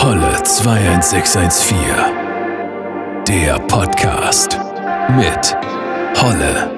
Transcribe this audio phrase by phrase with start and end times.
[0.00, 1.76] Holle 21614.
[3.26, 4.56] Der Podcast
[5.16, 5.56] mit
[6.22, 6.70] Holle.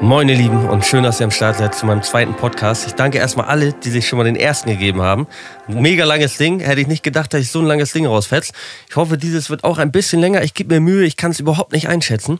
[0.00, 2.86] Moin ihr Lieben und schön, dass ihr am Start seid zu meinem zweiten Podcast.
[2.86, 5.26] Ich danke erstmal alle, die sich schon mal den ersten gegeben haben.
[5.68, 8.54] Mega langes Ding, hätte ich nicht gedacht, dass ich so ein langes Ding rausfetze.
[8.88, 10.42] Ich hoffe, dieses wird auch ein bisschen länger.
[10.42, 12.38] Ich gebe mir Mühe, ich kann es überhaupt nicht einschätzen.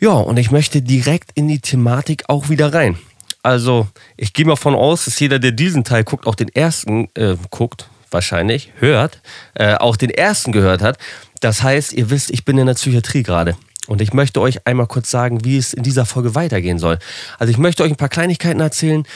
[0.00, 2.96] Ja, und ich möchte direkt in die Thematik auch wieder rein.
[3.42, 7.10] Also, ich gehe mal von aus, dass jeder, der diesen Teil guckt, auch den ersten
[7.14, 9.20] äh, guckt, wahrscheinlich, hört,
[9.54, 10.98] äh, auch den ersten gehört hat.
[11.40, 13.56] Das heißt, ihr wisst, ich bin in der Psychiatrie gerade.
[13.86, 16.98] Und ich möchte euch einmal kurz sagen, wie es in dieser Folge weitergehen soll.
[17.38, 19.06] Also ich möchte euch ein paar Kleinigkeiten erzählen,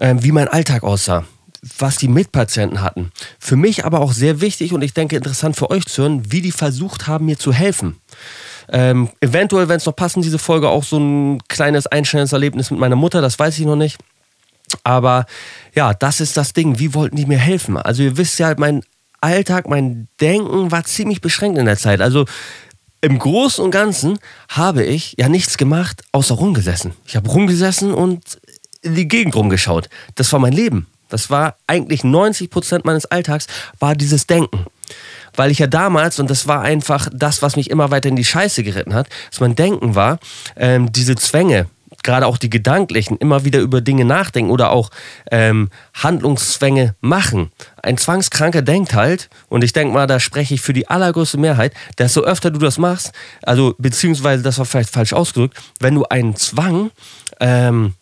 [0.00, 1.24] äh, wie mein Alltag aussah,
[1.78, 3.12] was die Mitpatienten hatten.
[3.38, 6.40] Für mich aber auch sehr wichtig und ich denke interessant für euch zu hören, wie
[6.40, 8.00] die versucht haben, mir zu helfen.
[8.70, 12.80] Ähm, eventuell, wenn es noch passen, diese Folge auch so ein kleines einschneidendes Erlebnis mit
[12.80, 13.98] meiner Mutter, das weiß ich noch nicht.
[14.82, 15.26] Aber
[15.74, 16.78] ja, das ist das Ding.
[16.78, 17.76] Wie wollten die mir helfen?
[17.76, 18.82] Also ihr wisst ja, mein
[19.20, 22.00] Alltag, mein Denken war ziemlich beschränkt in der Zeit.
[22.00, 22.26] Also
[23.00, 26.94] im Großen und Ganzen habe ich ja nichts gemacht, außer rumgesessen.
[27.06, 28.38] Ich habe rumgesessen und
[28.82, 29.88] in die Gegend rumgeschaut.
[30.14, 30.86] Das war mein Leben.
[31.08, 33.46] Das war eigentlich 90 Prozent meines Alltags,
[33.78, 34.66] war dieses Denken.
[35.36, 38.24] Weil ich ja damals, und das war einfach das, was mich immer weiter in die
[38.24, 40.18] Scheiße geritten hat, dass mein Denken war,
[40.56, 41.66] ähm, diese Zwänge,
[42.04, 44.90] gerade auch die gedanklichen, immer wieder über Dinge nachdenken oder auch
[45.32, 47.50] ähm, Handlungszwänge machen.
[47.82, 51.74] Ein Zwangskranker denkt halt, und ich denke mal, da spreche ich für die allergrößte Mehrheit,
[51.98, 56.36] desto öfter du das machst, also beziehungsweise das war vielleicht falsch ausgedrückt, wenn du einen
[56.36, 56.90] Zwang
[57.40, 57.94] ähm,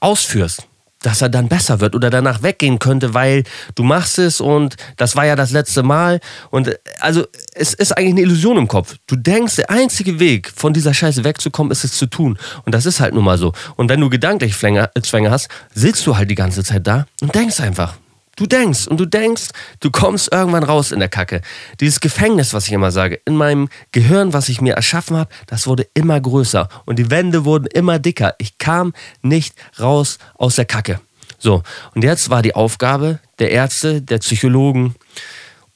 [0.00, 0.66] ausführst,
[1.04, 5.16] dass er dann besser wird oder danach weggehen könnte, weil du machst es und das
[5.16, 6.20] war ja das letzte Mal.
[6.50, 8.96] Und also es ist eigentlich eine Illusion im Kopf.
[9.06, 12.38] Du denkst, der einzige Weg, von dieser Scheiße wegzukommen, ist es zu tun.
[12.64, 13.52] Und das ist halt nun mal so.
[13.76, 17.60] Und wenn du gedanklich Zwänge hast, sitzt du halt die ganze Zeit da und denkst
[17.60, 17.96] einfach.
[18.36, 19.48] Du denkst und du denkst,
[19.80, 21.40] du kommst irgendwann raus in der Kacke.
[21.80, 25.66] Dieses Gefängnis, was ich immer sage, in meinem Gehirn, was ich mir erschaffen habe, das
[25.66, 28.34] wurde immer größer und die Wände wurden immer dicker.
[28.38, 28.92] Ich kam
[29.22, 31.00] nicht raus aus der Kacke.
[31.38, 31.62] So,
[31.94, 34.94] und jetzt war die Aufgabe der Ärzte, der Psychologen,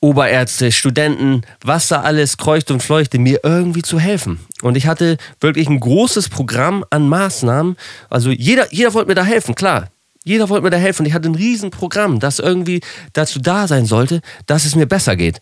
[0.00, 4.38] Oberärzte, Studenten, was da alles kreucht und fleuchte, mir irgendwie zu helfen.
[4.62, 7.76] Und ich hatte wirklich ein großes Programm an Maßnahmen.
[8.08, 9.90] Also jeder, jeder wollte mir da helfen, klar.
[10.28, 11.06] Jeder wollte mir da helfen.
[11.06, 12.82] Ich hatte ein Riesenprogramm, das irgendwie
[13.14, 15.40] dazu da sein sollte, dass es mir besser geht.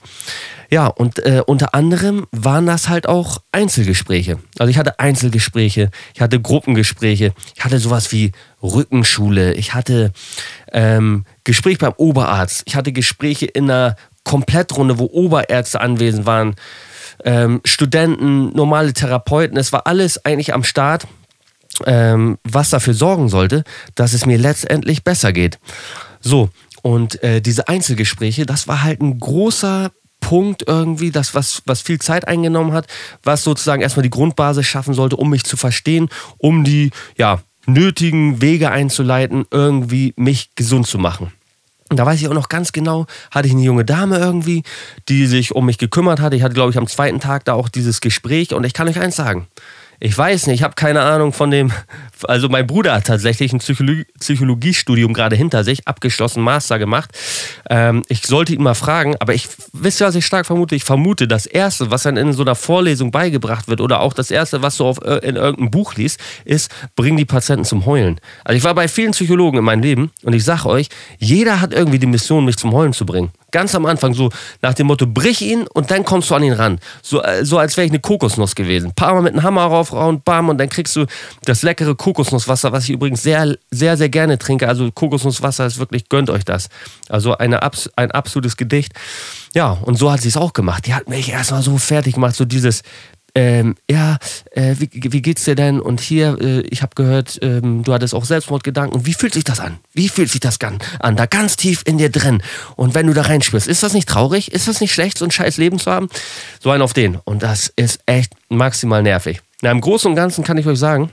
[0.71, 4.39] Ja, und äh, unter anderem waren das halt auch Einzelgespräche.
[4.61, 8.31] Also ich hatte Einzelgespräche, ich hatte Gruppengespräche, ich hatte sowas wie
[8.63, 10.13] Rückenschule, ich hatte
[10.71, 16.55] ähm, Gespräch beim Oberarzt, ich hatte Gespräche in einer Komplettrunde, wo Oberärzte anwesend waren,
[17.25, 21.09] ähm, Studenten, normale Therapeuten, es war alles eigentlich am Start
[21.85, 23.65] ähm, was dafür sorgen sollte,
[23.95, 25.59] dass es mir letztendlich besser geht.
[26.21, 26.51] So,
[26.83, 32.01] und äh, diese Einzelgespräche, das war halt ein großer Punkt irgendwie, das, was, was viel
[32.01, 32.87] Zeit eingenommen hat,
[33.23, 38.41] was sozusagen erstmal die Grundbasis schaffen sollte, um mich zu verstehen, um die ja, nötigen
[38.41, 41.33] Wege einzuleiten, irgendwie mich gesund zu machen.
[41.89, 44.65] Und da weiß ich auch noch ganz genau, hatte ich eine junge Dame irgendwie,
[45.09, 46.35] die sich um mich gekümmert hat.
[46.35, 48.99] Ich hatte, glaube ich, am zweiten Tag da auch dieses Gespräch und ich kann euch
[48.99, 49.47] eins sagen
[50.01, 51.73] ich weiß nicht, ich habe keine Ahnung von dem.
[52.25, 57.11] Also, mein Bruder hat tatsächlich ein Psychologie Psychologiestudium gerade hinter sich, abgeschlossen, Master gemacht.
[57.69, 60.75] Ähm, ich sollte ihn mal fragen, aber ich wisst ihr, was ich stark vermute?
[60.75, 64.31] Ich vermute, das Erste, was dann in so einer Vorlesung beigebracht wird oder auch das
[64.31, 68.21] Erste, was du auf, äh, in irgendeinem Buch liest, ist, bring die Patienten zum Heulen.
[68.45, 70.89] Also, ich war bei vielen Psychologen in meinem Leben und ich sage euch,
[71.19, 73.31] jeder hat irgendwie die Mission, mich zum Heulen zu bringen.
[73.53, 76.53] Ganz am Anfang, so nach dem Motto, brich ihn und dann kommst du an ihn
[76.53, 76.79] ran.
[77.03, 78.89] So, äh, so als wäre ich eine Kokosnuss gewesen.
[78.89, 81.07] Ein paar Mal mit einem Hammer raufrauen, bam, und dann kriegst du
[81.45, 84.69] das leckere Kokosnusswasser, was ich übrigens sehr, sehr, sehr gerne trinke.
[84.69, 86.69] Also Kokosnusswasser ist wirklich, gönnt euch das.
[87.09, 87.61] Also eine,
[87.97, 88.93] ein absolutes Gedicht.
[89.57, 90.87] Ja, und so hat sie es auch gemacht.
[90.87, 92.83] Die hat mich erstmal so fertig gemacht, so dieses,
[93.35, 94.19] ähm, ja,
[94.53, 95.81] äh, wie, wie, geht's dir denn?
[95.81, 99.05] Und hier, äh, ich habe gehört, ähm, du hattest auch Selbstmordgedanken.
[99.05, 99.79] Wie fühlt sich das an?
[99.93, 100.79] Wie fühlt sich das an?
[101.17, 102.41] Da ganz tief in dir drin.
[102.77, 104.53] Und wenn du da reinspürst, ist das nicht traurig?
[104.53, 106.09] Ist das nicht schlecht, so ein scheiß Leben zu haben?
[106.61, 107.17] So einen auf den.
[107.25, 109.43] Und das ist echt maximal nervig.
[109.61, 111.11] Na, im Großen und Ganzen kann ich euch sagen,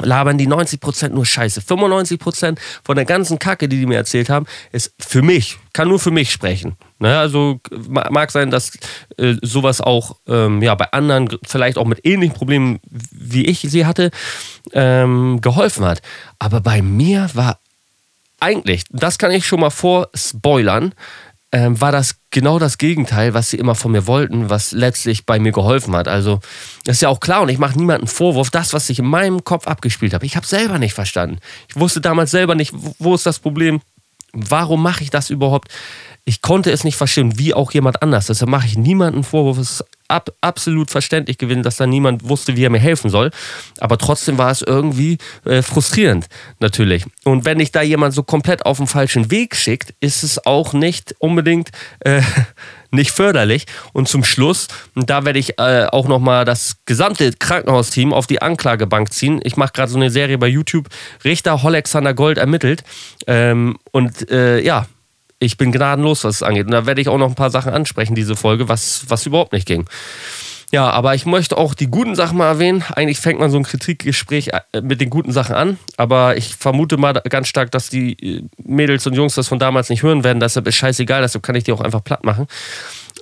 [0.00, 1.60] labern die 90% nur Scheiße.
[1.60, 5.98] 95% von der ganzen Kacke, die die mir erzählt haben, ist für mich, kann nur
[5.98, 6.76] für mich sprechen.
[6.98, 7.18] Ne?
[7.18, 8.72] Also mag sein, dass
[9.18, 13.84] äh, sowas auch ähm, ja, bei anderen, vielleicht auch mit ähnlichen Problemen, wie ich sie
[13.84, 14.10] hatte,
[14.72, 16.00] ähm, geholfen hat.
[16.38, 17.58] Aber bei mir war
[18.40, 20.94] eigentlich, das kann ich schon mal vorspoilern,
[21.52, 25.38] ähm, war das genau das Gegenteil, was sie immer von mir wollten, was letztlich bei
[25.38, 26.08] mir geholfen hat.
[26.08, 26.40] Also,
[26.84, 29.44] das ist ja auch klar und ich mache niemanden Vorwurf, das, was ich in meinem
[29.44, 30.24] Kopf abgespielt habe.
[30.24, 31.38] Ich habe selber nicht verstanden.
[31.68, 33.82] Ich wusste damals selber nicht, wo ist das Problem,
[34.32, 35.68] warum mache ich das überhaupt?
[36.24, 38.26] Ich konnte es nicht verstehen, wie auch jemand anders.
[38.26, 39.58] Deshalb mache ich niemanden Vorwurf.
[39.58, 43.30] Es ist ab, absolut verständlich gewesen, dass da niemand wusste, wie er mir helfen soll.
[43.80, 46.26] Aber trotzdem war es irgendwie äh, frustrierend,
[46.60, 47.06] natürlich.
[47.24, 50.72] Und wenn dich da jemand so komplett auf den falschen Weg schickt, ist es auch
[50.74, 51.70] nicht unbedingt
[52.00, 52.22] äh,
[52.92, 53.66] nicht förderlich.
[53.92, 59.12] Und zum Schluss, da werde ich äh, auch nochmal das gesamte Krankenhausteam auf die Anklagebank
[59.12, 59.40] ziehen.
[59.42, 60.88] Ich mache gerade so eine Serie bei YouTube,
[61.24, 62.84] Richter Holexander Gold ermittelt.
[63.26, 64.86] Ähm, und äh, ja,
[65.42, 66.66] ich bin gnadenlos, was es angeht.
[66.66, 69.52] Und da werde ich auch noch ein paar Sachen ansprechen, diese Folge, was, was überhaupt
[69.52, 69.86] nicht ging.
[70.70, 72.82] Ja, aber ich möchte auch die guten Sachen mal erwähnen.
[72.94, 76.96] Eigentlich fängt man so ein Kritikgespräch äh, mit den guten Sachen an, aber ich vermute
[76.96, 80.40] mal ganz stark, dass die äh, Mädels und Jungs das von damals nicht hören werden.
[80.40, 82.46] Deshalb ist scheißegal, deshalb kann ich die auch einfach platt machen.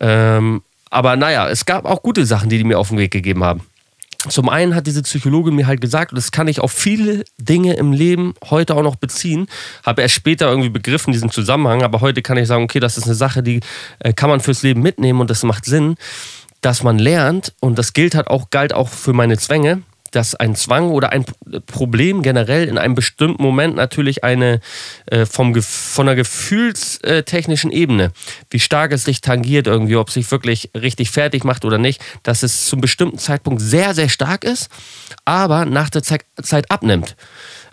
[0.00, 3.43] Ähm, aber naja, es gab auch gute Sachen, die die mir auf den Weg gegeben
[3.43, 3.62] haben.
[4.28, 7.75] Zum einen hat diese Psychologin mir halt gesagt, und das kann ich auf viele Dinge
[7.75, 9.46] im Leben heute auch noch beziehen,
[9.84, 13.05] habe erst später irgendwie begriffen, diesen Zusammenhang, aber heute kann ich sagen, okay, das ist
[13.05, 13.61] eine Sache, die
[14.00, 15.96] äh, kann man fürs Leben mitnehmen und das macht Sinn,
[16.61, 20.55] dass man lernt, und das gilt halt auch, galt auch für meine Zwänge, dass ein
[20.55, 21.25] Zwang oder ein
[21.67, 24.61] Problem generell in einem bestimmten Moment natürlich eine
[25.07, 28.12] äh, vom, von einer gefühlstechnischen Ebene,
[28.51, 32.03] wie stark es sich tangiert irgendwie, ob es sich wirklich richtig fertig macht oder nicht,
[32.23, 34.69] dass es zum bestimmten Zeitpunkt sehr, sehr stark ist,
[35.25, 37.17] aber nach der Zeit, Zeit abnimmt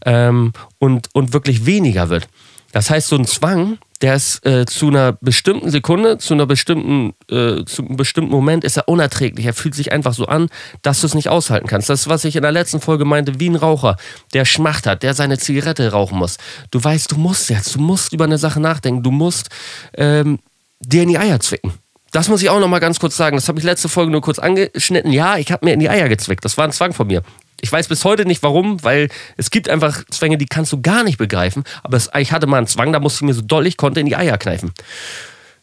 [0.05, 2.27] ähm, und, und wirklich weniger wird.
[2.71, 7.13] Das heißt, so ein Zwang, der ist äh, zu einer bestimmten Sekunde, zu einer bestimmten,
[7.31, 9.45] äh, zu einem bestimmten Moment ist er unerträglich.
[9.45, 10.49] Er fühlt sich einfach so an,
[10.81, 11.89] dass du es nicht aushalten kannst.
[11.89, 13.97] Das ist, was ich in der letzten Folge meinte, wie ein Raucher,
[14.33, 16.37] der Schmacht hat, der seine Zigarette rauchen muss.
[16.71, 19.49] Du weißt, du musst jetzt, du musst über eine Sache nachdenken, du musst
[19.95, 20.39] ähm,
[20.79, 21.73] dir in die Eier zwicken.
[22.11, 23.37] Das muss ich auch noch mal ganz kurz sagen.
[23.37, 25.11] Das habe ich letzte Folge nur kurz angeschnitten.
[25.11, 26.45] Ja, ich habe mir in die Eier gezwickt.
[26.45, 27.21] Das war ein Zwang von mir.
[27.59, 31.03] Ich weiß bis heute nicht warum, weil es gibt einfach Zwänge, die kannst du gar
[31.03, 31.63] nicht begreifen.
[31.83, 33.99] Aber es, ich hatte mal einen Zwang, da musste ich mir so doll ich konnte
[33.99, 34.71] in die Eier kneifen.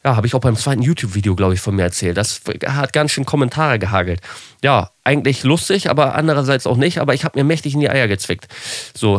[0.04, 2.18] Ja, habe ich auch beim zweiten YouTube-Video, glaube ich, von mir erzählt.
[2.18, 4.20] Das hat ganz schön Kommentare gehagelt.
[4.62, 6.98] Ja, eigentlich lustig, aber andererseits auch nicht.
[6.98, 8.46] Aber ich habe mir mächtig in die Eier gezwickt.
[8.94, 9.18] So.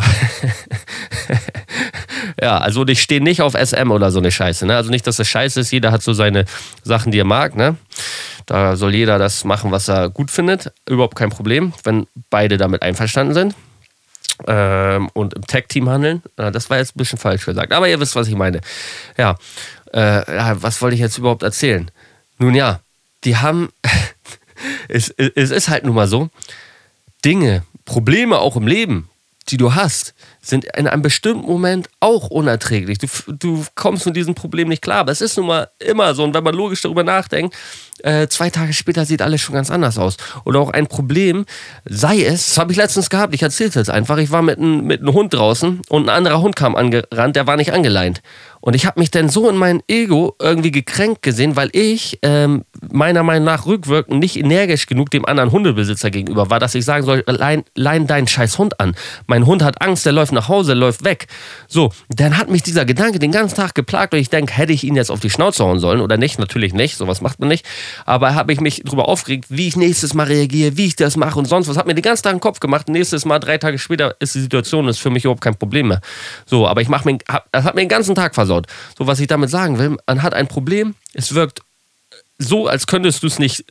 [2.41, 4.67] ja, also ich stehe nicht auf SM oder so eine Scheiße.
[4.67, 4.75] Ne?
[4.75, 5.71] Also nicht, dass das scheiße ist.
[5.71, 6.45] Jeder hat so seine
[6.83, 7.55] Sachen, die er mag.
[7.55, 7.77] Ne?
[8.45, 10.71] Da soll jeder das machen, was er gut findet.
[10.87, 13.55] Überhaupt kein Problem, wenn beide damit einverstanden sind.
[14.47, 16.21] Ähm, und im Tech-Team handeln.
[16.35, 17.71] Das war jetzt ein bisschen falsch gesagt.
[17.73, 18.61] Aber ihr wisst, was ich meine.
[19.17, 19.35] Ja,
[19.95, 21.89] äh, was wollte ich jetzt überhaupt erzählen?
[22.37, 22.81] Nun ja,
[23.23, 23.69] die haben.
[24.89, 26.29] es, es ist halt nun mal so.
[27.23, 29.09] Dinge, Probleme auch im Leben,
[29.49, 30.13] die du hast,
[30.47, 32.97] sind in einem bestimmten Moment auch unerträglich.
[32.97, 34.99] Du, du kommst mit diesem Problem nicht klar.
[34.99, 36.23] Aber es ist nun mal immer so.
[36.23, 37.55] Und wenn man logisch darüber nachdenkt,
[38.03, 40.17] äh, zwei Tage später sieht alles schon ganz anders aus.
[40.43, 41.45] Oder auch ein Problem,
[41.85, 44.57] sei es, das habe ich letztens gehabt, ich erzähle es jetzt einfach, ich war mit
[44.57, 48.21] einem mit Hund draußen und ein anderer Hund kam angerannt, der war nicht angeleint.
[48.59, 52.65] Und ich habe mich dann so in mein Ego irgendwie gekränkt gesehen, weil ich ähm,
[52.91, 57.05] meiner Meinung nach rückwirkend nicht energisch genug dem anderen Hundebesitzer gegenüber war, dass ich sagen
[57.05, 58.95] soll, lein, lein deinen scheiß Hund an.
[59.27, 61.27] Mein Hund hat Angst, der läuft nach Hause, läuft weg.
[61.67, 64.83] So, dann hat mich dieser Gedanke den ganzen Tag geplagt und ich denke, hätte ich
[64.83, 66.37] ihn jetzt auf die Schnauze hauen sollen oder nicht?
[66.37, 67.65] Natürlich nicht, sowas macht man nicht.
[68.05, 71.39] Aber habe ich mich darüber aufgeregt, wie ich nächstes Mal reagiere, wie ich das mache
[71.39, 71.77] und sonst was.
[71.77, 72.87] Hat mir den ganzen Tag den Kopf gemacht.
[72.89, 76.01] Nächstes Mal, drei Tage später, ist die Situation ist für mich überhaupt kein Problem mehr.
[76.45, 77.17] So, aber ich mache mir,
[77.51, 78.67] das hat mir den ganzen Tag versaut.
[78.97, 81.61] So, was ich damit sagen will, man hat ein Problem, es wirkt
[82.37, 83.65] so, als könntest du es nicht,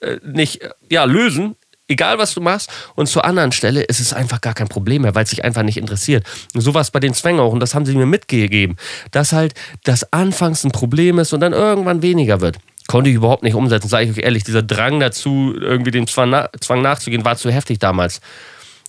[0.00, 1.56] äh, nicht ja, lösen,
[1.88, 2.70] egal was du machst.
[2.94, 5.62] Und zur anderen Stelle ist es einfach gar kein Problem mehr, weil es sich einfach
[5.62, 6.24] nicht interessiert.
[6.54, 7.52] Und so war es bei den Zwängen auch.
[7.52, 8.76] Und das haben sie mir mitgegeben,
[9.10, 9.54] dass halt
[9.84, 12.58] das anfangs ein Problem ist und dann irgendwann weniger wird.
[12.86, 14.44] Konnte ich überhaupt nicht umsetzen, sage ich euch ehrlich.
[14.44, 18.20] Dieser Drang dazu, irgendwie dem Zwang, nachzugehen, war zu heftig damals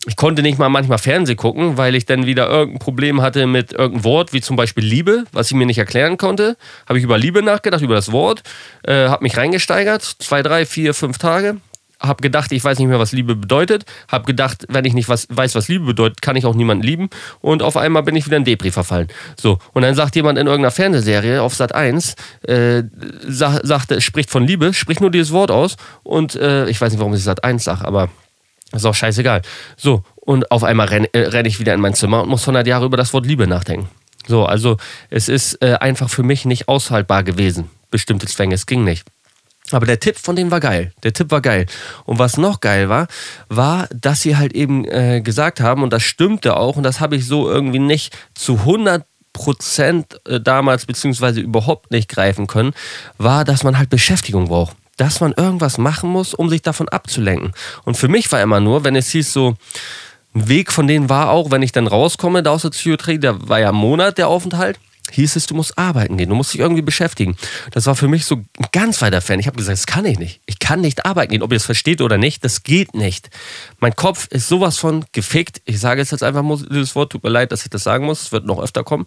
[0.07, 3.73] ich konnte nicht mal manchmal Fernsehen gucken, weil ich dann wieder irgendein Problem hatte mit
[3.73, 6.55] irgendeinem Wort, wie zum Beispiel Liebe, was ich mir nicht erklären konnte.
[6.87, 8.41] Habe ich über Liebe nachgedacht, über das Wort,
[8.83, 11.57] äh, habe mich reingesteigert, zwei, drei, vier, fünf Tage.
[11.99, 13.85] Habe gedacht, ich weiß nicht mehr, was Liebe bedeutet.
[14.07, 17.09] Habe gedacht, wenn ich nicht was, weiß, was Liebe bedeutet, kann ich auch niemanden lieben.
[17.41, 19.07] Und auf einmal bin ich wieder in Depri verfallen.
[19.39, 22.83] So, und dann sagt jemand in irgendeiner Fernsehserie auf Sat 1, äh,
[23.27, 25.75] sagt, sagt, spricht von Liebe, spricht nur dieses Wort aus.
[26.03, 28.09] Und äh, ich weiß nicht, warum ich Sat 1 sage, aber
[28.71, 29.41] ist auch scheißegal.
[29.77, 32.67] So, und auf einmal renne äh, renn ich wieder in mein Zimmer und muss 100
[32.67, 33.89] Jahre über das Wort Liebe nachdenken.
[34.27, 34.77] So, also
[35.09, 37.69] es ist äh, einfach für mich nicht aushaltbar gewesen.
[37.89, 39.05] Bestimmte Zwänge, es ging nicht.
[39.71, 40.91] Aber der Tipp von denen war geil.
[41.03, 41.65] Der Tipp war geil.
[42.05, 43.07] Und was noch geil war,
[43.49, 47.15] war, dass sie halt eben äh, gesagt haben, und das stimmte auch, und das habe
[47.15, 52.73] ich so irgendwie nicht zu 100 Prozent äh, damals beziehungsweise überhaupt nicht greifen können,
[53.17, 57.53] war, dass man halt Beschäftigung braucht dass man irgendwas machen muss, um sich davon abzulenken.
[57.85, 59.55] Und für mich war immer nur, wenn es hieß so,
[60.35, 63.47] ein Weg von denen war auch, wenn ich dann rauskomme da aus der Psychiatrie, da
[63.47, 64.77] war ja ein Monat der Aufenthalt,
[65.11, 67.35] hieß es, du musst arbeiten gehen, du musst dich irgendwie beschäftigen.
[67.71, 69.39] Das war für mich so ein ganz weiter Fan.
[69.39, 70.41] Ich habe gesagt, das kann ich nicht.
[70.45, 73.29] Ich kann nicht arbeiten gehen, ob ihr es versteht oder nicht, das geht nicht.
[73.79, 75.61] Mein Kopf ist sowas von gefickt.
[75.65, 78.31] Ich sage jetzt einfach dieses Wort, tut mir leid, dass ich das sagen muss, es
[78.31, 79.05] wird noch öfter kommen,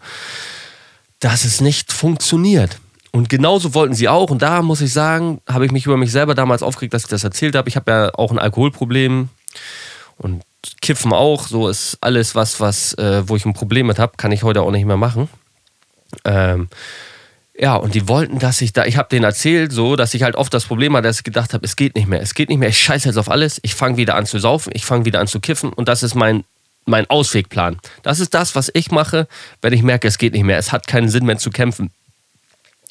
[1.21, 2.79] dass es nicht funktioniert.
[3.13, 4.31] Und genauso wollten sie auch.
[4.31, 7.09] Und da muss ich sagen, habe ich mich über mich selber damals aufgeregt, dass ich
[7.09, 7.69] das erzählt habe.
[7.69, 9.29] Ich habe ja auch ein Alkoholproblem
[10.17, 10.43] und
[10.81, 11.47] Kiffen auch.
[11.47, 14.63] So ist alles was, was, äh, wo ich ein Problem mit habe, kann ich heute
[14.63, 15.29] auch nicht mehr machen.
[16.25, 16.69] Ähm,
[17.55, 20.37] ja, und die wollten, dass ich da, ich habe denen erzählt, so, dass ich halt
[20.37, 22.59] oft das Problem hatte, dass ich gedacht habe, es geht nicht mehr, es geht nicht
[22.59, 25.21] mehr, ich scheiße jetzt auf alles, ich fange wieder an zu saufen, ich fange wieder
[25.21, 26.45] an zu kiffen und das ist mein,
[26.87, 27.79] mein Auswegplan.
[28.03, 29.29] Das ist das, was ich mache,
[29.61, 31.91] wenn ich merke, es geht nicht mehr, es hat keinen Sinn mehr zu kämpfen.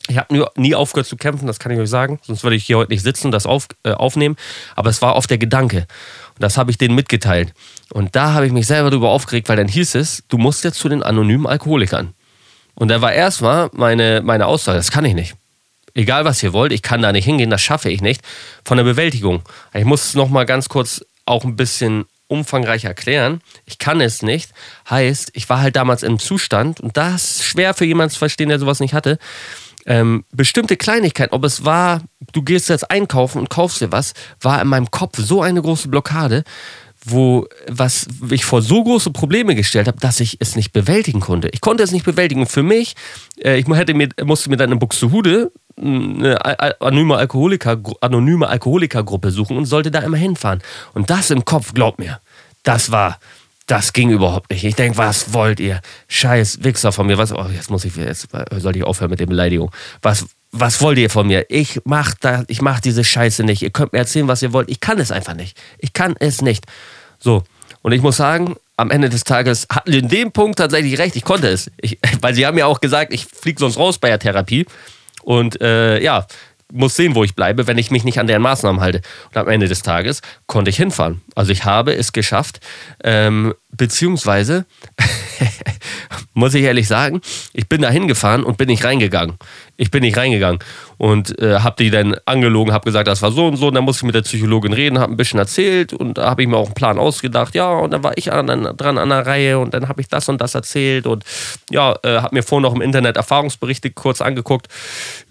[0.08, 2.78] Ich habe nie aufgehört zu kämpfen, das kann ich euch sagen, sonst würde ich hier
[2.78, 4.36] heute nicht sitzen und das auf, äh, aufnehmen,
[4.76, 5.88] aber es war oft der Gedanke
[6.36, 7.54] und das habe ich denen mitgeteilt.
[7.92, 10.80] Und da habe ich mich selber darüber aufgeregt, weil dann hieß es, du musst jetzt
[10.80, 12.14] zu den anonymen Alkoholikern.
[12.76, 15.36] Und da war erstmal meine, meine Aussage, das kann ich nicht.
[15.94, 18.22] Egal was ihr wollt, ich kann da nicht hingehen, das schaffe ich nicht.
[18.64, 19.42] Von der Bewältigung.
[19.74, 23.42] Ich muss es nochmal ganz kurz auch ein bisschen umfangreich erklären.
[23.66, 24.52] Ich kann es nicht.
[24.90, 28.50] Heißt, ich war halt damals im Zustand, und das ist schwer für jemanden zu verstehen,
[28.50, 29.20] der sowas nicht hatte.
[29.86, 32.02] Ähm, bestimmte Kleinigkeiten, ob es war,
[32.32, 35.90] du gehst jetzt einkaufen und kaufst dir was, war in meinem Kopf so eine große
[35.90, 36.44] Blockade,
[37.06, 41.50] wo was ich vor so große Probleme gestellt habe, dass ich es nicht bewältigen konnte.
[41.50, 42.46] Ich konnte es nicht bewältigen.
[42.46, 42.96] für mich,
[43.44, 46.38] äh, ich hätte mir, musste mir dann in Buxtehude eine
[46.82, 50.62] anonyme, Alkoholiker, anonyme Alkoholikergruppe suchen und sollte da immer hinfahren.
[50.94, 52.20] Und das im Kopf, glaubt mir,
[52.64, 53.20] das war,
[53.68, 54.64] das ging überhaupt nicht.
[54.64, 55.82] Ich denke, was wollt ihr?
[56.08, 57.18] Scheiß Wichser von mir.
[57.18, 58.28] Was, oh, jetzt muss ich, jetzt
[58.58, 59.72] sollte ich aufhören mit der Beleidigung.
[60.02, 61.46] Was, was wollt ihr von mir?
[61.50, 63.62] Ich mach da, ich mach diese Scheiße nicht.
[63.62, 64.70] Ihr könnt mir erzählen, was ihr wollt.
[64.70, 65.58] Ich kann es einfach nicht.
[65.78, 66.66] Ich kann es nicht.
[67.20, 67.44] So.
[67.82, 71.16] Und ich muss sagen, am Ende des Tages hatten sie in dem Punkt tatsächlich recht.
[71.16, 71.72] Ich konnte es.
[71.80, 74.66] Ich, weil sie haben ja auch gesagt, ich fliege sonst raus bei der Therapie.
[75.24, 76.26] Und äh, ja,
[76.72, 79.02] muss sehen, wo ich bleibe, wenn ich mich nicht an deren Maßnahmen halte.
[79.30, 81.22] Und am Ende des Tages konnte ich hinfahren.
[81.36, 82.60] Also ich habe es geschafft,
[83.04, 84.66] ähm, beziehungsweise
[86.34, 87.22] muss ich ehrlich sagen,
[87.54, 89.38] ich bin da hingefahren und bin nicht reingegangen.
[89.78, 90.60] Ich bin nicht reingegangen
[90.98, 93.70] und äh, habe die dann angelogen, habe gesagt, das war so und so.
[93.70, 96.44] Und dann musste ich mit der Psychologin reden, habe ein bisschen erzählt und da habe
[96.44, 97.56] ich mir auch einen Plan ausgedacht.
[97.56, 98.48] Ja, und dann war ich an,
[98.78, 101.24] dran an der Reihe und dann habe ich das und das erzählt und
[101.72, 104.68] ja, äh, habe mir vorhin noch im Internet Erfahrungsberichte kurz angeguckt.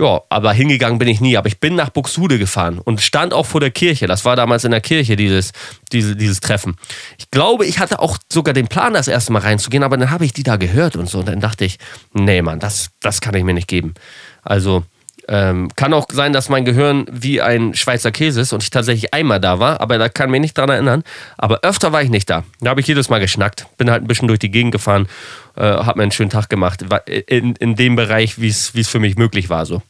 [0.00, 1.36] Ja, aber hingegangen bin ich nie.
[1.36, 4.06] Aber ich bin nach Buxhude gefahren und stand auch vor der Kirche.
[4.06, 5.52] Das war damals in der Kirche, dieses,
[5.92, 6.76] diese, dieses Treffen.
[7.18, 10.24] Ich glaube, ich hatte auch sogar den Plan, das erste Mal reinzugehen, aber dann habe
[10.24, 11.20] ich die da gehört und so.
[11.20, 11.78] Und dann dachte ich,
[12.12, 13.94] nee, Mann, das, das kann ich mir nicht geben.
[14.42, 14.84] Also,
[15.28, 19.14] ähm, kann auch sein, dass mein Gehirn wie ein Schweizer Käse ist und ich tatsächlich
[19.14, 21.04] einmal da war, aber da kann mich nicht dran erinnern.
[21.38, 22.42] Aber öfter war ich nicht da.
[22.60, 25.08] Da habe ich jedes Mal geschnackt, bin halt ein bisschen durch die Gegend gefahren,
[25.56, 29.16] äh, habe mir einen schönen Tag gemacht, in, in dem Bereich, wie es für mich
[29.16, 29.66] möglich war.
[29.66, 29.82] So.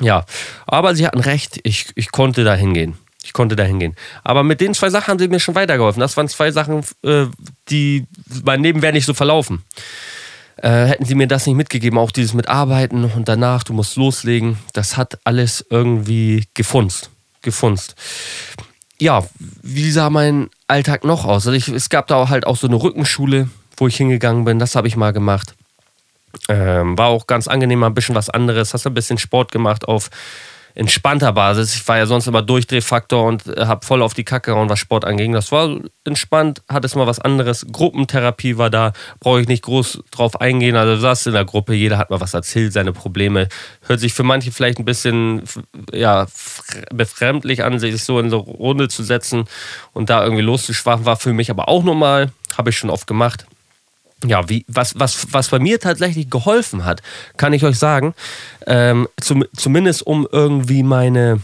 [0.00, 0.24] Ja,
[0.66, 2.98] aber sie hatten recht, ich, ich konnte da hingehen.
[3.22, 3.94] Ich konnte da hingehen.
[4.22, 6.00] Aber mit den zwei Sachen haben sie mir schon weitergeholfen.
[6.00, 7.26] Das waren zwei Sachen, äh,
[7.70, 8.06] die
[8.44, 9.62] mein Leben wäre nicht so verlaufen.
[10.56, 13.96] Äh, hätten sie mir das nicht mitgegeben, auch dieses mit Arbeiten und danach, du musst
[13.96, 17.10] loslegen, das hat alles irgendwie gefunzt.
[17.42, 17.96] Gefunzt.
[19.00, 19.24] Ja,
[19.62, 21.46] wie sah mein Alltag noch aus?
[21.46, 24.76] Also ich, es gab da halt auch so eine Rückenschule, wo ich hingegangen bin, das
[24.76, 25.54] habe ich mal gemacht.
[26.48, 28.74] Ähm, war auch ganz angenehm, ein bisschen was anderes.
[28.74, 30.10] Hast ein bisschen Sport gemacht auf
[30.74, 31.74] entspannter Basis.
[31.76, 34.80] Ich war ja sonst immer Durchdrehfaktor und äh, habe voll auf die Kacke gehauen, was
[34.80, 35.32] Sport anging.
[35.32, 37.66] Das war entspannt, hat es mal was anderes.
[37.70, 40.74] Gruppentherapie war da, brauche ich nicht groß drauf eingehen.
[40.74, 43.48] Also du saß in der Gruppe, jeder hat mal was erzählt, seine Probleme.
[43.86, 45.42] Hört sich für manche vielleicht ein bisschen
[45.92, 46.26] ja,
[46.92, 49.44] befremdlich an, sich so in so eine Runde zu setzen
[49.92, 52.32] und da irgendwie loszuschwachen, war für mich aber auch normal.
[52.56, 53.46] Habe ich schon oft gemacht
[54.26, 57.02] ja, wie, was, was, was bei mir tatsächlich geholfen hat,
[57.36, 58.14] kann ich euch sagen.
[58.66, 61.40] Ähm, zum, zumindest um irgendwie meine,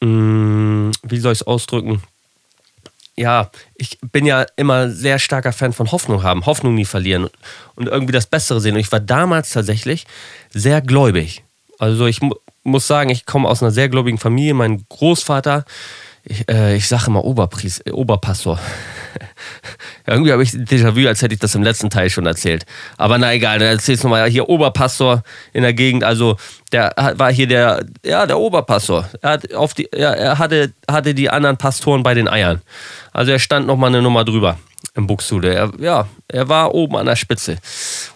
[0.00, 2.02] mh, mm, wie soll ich es ausdrücken?
[3.16, 7.28] Ja, ich bin ja immer sehr starker Fan von Hoffnung haben, Hoffnung nie verlieren
[7.76, 8.74] und irgendwie das Bessere sehen.
[8.74, 10.04] Und ich war damals tatsächlich
[10.52, 11.44] sehr gläubig.
[11.78, 12.34] Also ich mu
[12.66, 14.54] muss sagen, ich komme aus einer sehr gläubigen Familie.
[14.54, 15.66] Mein Großvater,
[16.24, 18.58] ich, äh, ich sage immer Oberpriester, Oberpastor.
[20.06, 22.64] Irgendwie habe ich Déjà-vu, als hätte ich das im letzten Teil schon erzählt.
[22.96, 24.28] Aber na egal, dann erzähl's nochmal.
[24.30, 26.36] Hier Oberpastor in der Gegend, also
[26.72, 29.08] der war hier der, ja, der Oberpastor.
[29.20, 32.62] Er, hat auf die, ja, er hatte, hatte die anderen Pastoren bei den Eiern.
[33.12, 34.58] Also er stand nochmal eine Nummer drüber
[34.94, 35.54] im Buxtehude.
[35.54, 37.58] Er, ja, er war oben an der Spitze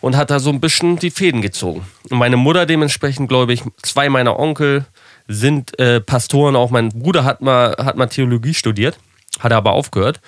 [0.01, 1.87] und hat da so ein bisschen die Fäden gezogen.
[2.11, 4.87] Und meine Mutter dementsprechend, glaube ich, zwei meiner Onkel
[5.29, 6.57] sind äh, Pastoren.
[6.57, 8.99] Auch mein Bruder hat mal, hat mal Theologie studiert,
[9.39, 10.21] hat aber aufgehört.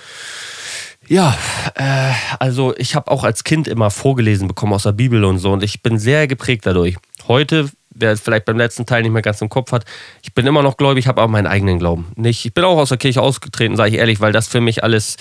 [1.09, 1.37] Ja,
[1.75, 5.53] äh, also ich habe auch als Kind immer vorgelesen bekommen aus der Bibel und so
[5.53, 6.97] und ich bin sehr geprägt dadurch.
[7.27, 9.85] Heute, wer es vielleicht beim letzten Teil nicht mehr ganz im Kopf hat,
[10.23, 12.13] ich bin immer noch gläubig, habe aber meinen eigenen Glauben.
[12.15, 14.85] Nicht, ich bin auch aus der Kirche ausgetreten, sage ich ehrlich, weil das für mich
[14.85, 15.17] alles,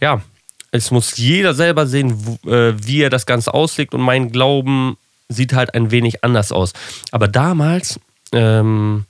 [0.00, 0.22] ja,
[0.70, 4.96] es muss jeder selber sehen, äh, wie er das Ganze auslegt und mein Glauben
[5.28, 6.74] sieht halt ein wenig anders aus.
[7.10, 7.98] Aber damals,
[8.32, 9.04] ähm,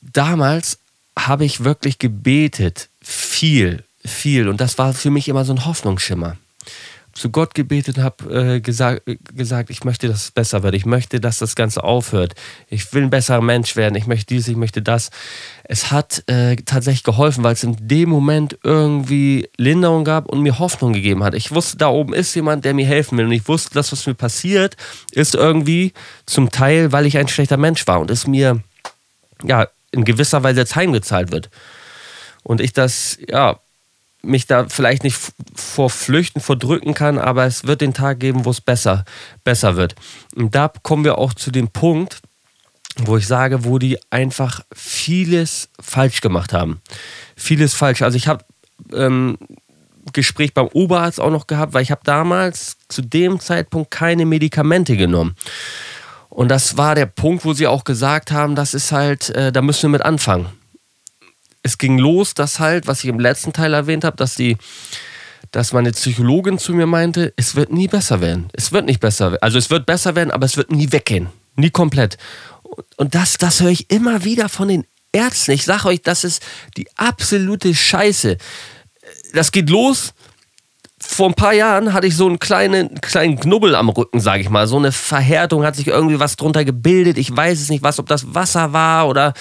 [0.00, 0.78] damals
[1.18, 4.48] habe ich wirklich gebetet, viel, viel.
[4.48, 6.36] Und das war für mich immer so ein Hoffnungsschimmer.
[7.18, 9.02] Zu Gott gebetet und habe äh, gesagt,
[9.34, 10.76] gesagt, ich möchte, dass es besser wird.
[10.76, 12.36] Ich möchte, dass das Ganze aufhört.
[12.68, 13.96] Ich will ein besserer Mensch werden.
[13.96, 15.10] Ich möchte dies, ich möchte das.
[15.64, 20.60] Es hat äh, tatsächlich geholfen, weil es in dem Moment irgendwie Linderung gab und mir
[20.60, 21.34] Hoffnung gegeben hat.
[21.34, 23.26] Ich wusste, da oben ist jemand, der mir helfen will.
[23.26, 24.76] Und ich wusste, das, was mir passiert,
[25.10, 25.94] ist irgendwie
[26.24, 28.62] zum Teil, weil ich ein schlechter Mensch war und es mir
[29.42, 31.50] ja in gewisser Weise jetzt heimgezahlt wird.
[32.44, 33.58] Und ich das, ja,
[34.28, 35.18] mich da vielleicht nicht
[35.54, 39.04] vor Flüchten verdrücken kann, aber es wird den Tag geben, wo es besser,
[39.44, 39.94] besser wird.
[40.36, 42.20] Und da kommen wir auch zu dem Punkt,
[42.96, 46.80] wo ich sage, wo die einfach vieles falsch gemacht haben.
[47.36, 48.02] Vieles falsch.
[48.02, 48.44] Also ich habe
[48.92, 49.38] ähm,
[50.12, 54.96] Gespräch beim Oberarzt auch noch gehabt, weil ich habe damals zu dem Zeitpunkt keine Medikamente
[54.96, 55.36] genommen.
[56.28, 59.62] Und das war der Punkt, wo sie auch gesagt haben, das ist halt, äh, da
[59.62, 60.46] müssen wir mit anfangen
[61.62, 64.56] es ging los, dass halt, was ich im letzten Teil erwähnt habe, dass die,
[65.50, 68.48] dass meine Psychologin zu mir meinte, es wird nie besser werden.
[68.52, 69.42] Es wird nicht besser werden.
[69.42, 71.28] Also es wird besser werden, aber es wird nie weggehen.
[71.56, 72.16] Nie komplett.
[72.96, 75.52] Und das, das höre ich immer wieder von den Ärzten.
[75.52, 76.42] Ich sage euch, das ist
[76.76, 78.36] die absolute Scheiße.
[79.32, 80.12] Das geht los.
[81.00, 84.50] Vor ein paar Jahren hatte ich so einen kleinen, kleinen Knubbel am Rücken, sage ich
[84.50, 84.66] mal.
[84.66, 87.18] So eine Verhärtung, hat sich irgendwie was drunter gebildet.
[87.18, 89.32] Ich weiß es nicht, was, ob das Wasser war oder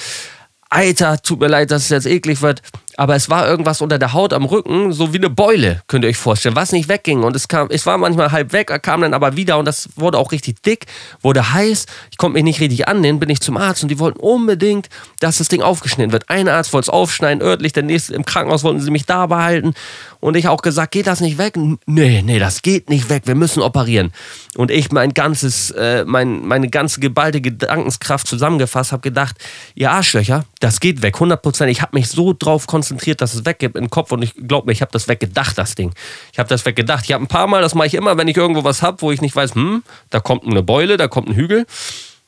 [0.69, 2.62] Alter, tut mir leid, dass es jetzt eklig wird,
[2.98, 6.10] aber es war irgendwas unter der Haut am Rücken, so wie eine Beule, könnt ihr
[6.10, 7.24] euch vorstellen, was nicht wegging.
[7.24, 10.18] Und es kam, es war manchmal halb weg, kam dann aber wieder und das wurde
[10.18, 10.88] auch richtig dick,
[11.22, 11.86] wurde heiß.
[12.10, 14.89] Ich konnte mich nicht richtig annehmen, bin ich zum Arzt und die wollten unbedingt,
[15.20, 16.27] dass das Ding aufgeschnitten wird.
[16.30, 19.75] Ein Arzt wollte es aufschneiden, örtlich, der nächste im Krankenhaus wollten sie mich da behalten.
[20.20, 21.55] Und ich auch gesagt, geht das nicht weg?
[21.86, 24.12] Nee, nee, das geht nicht weg, wir müssen operieren.
[24.55, 29.36] Und ich mein ganzes, äh, mein, meine ganze geballte Gedankenskraft zusammengefasst, habe gedacht,
[29.75, 31.70] ihr Arschlöcher, das geht weg, 100 Prozent.
[31.70, 34.67] Ich habe mich so drauf konzentriert, konzentriert, dass es weggeht im Kopf und ich glaube
[34.67, 35.93] mir, ich habe das weggedacht, das Ding.
[36.31, 37.03] Ich habe das weggedacht.
[37.05, 39.11] Ich habe ein paar Mal, das mache ich immer, wenn ich irgendwo was habe, wo
[39.11, 41.65] ich nicht weiß, hm, da kommt eine Beule, da kommt ein Hügel.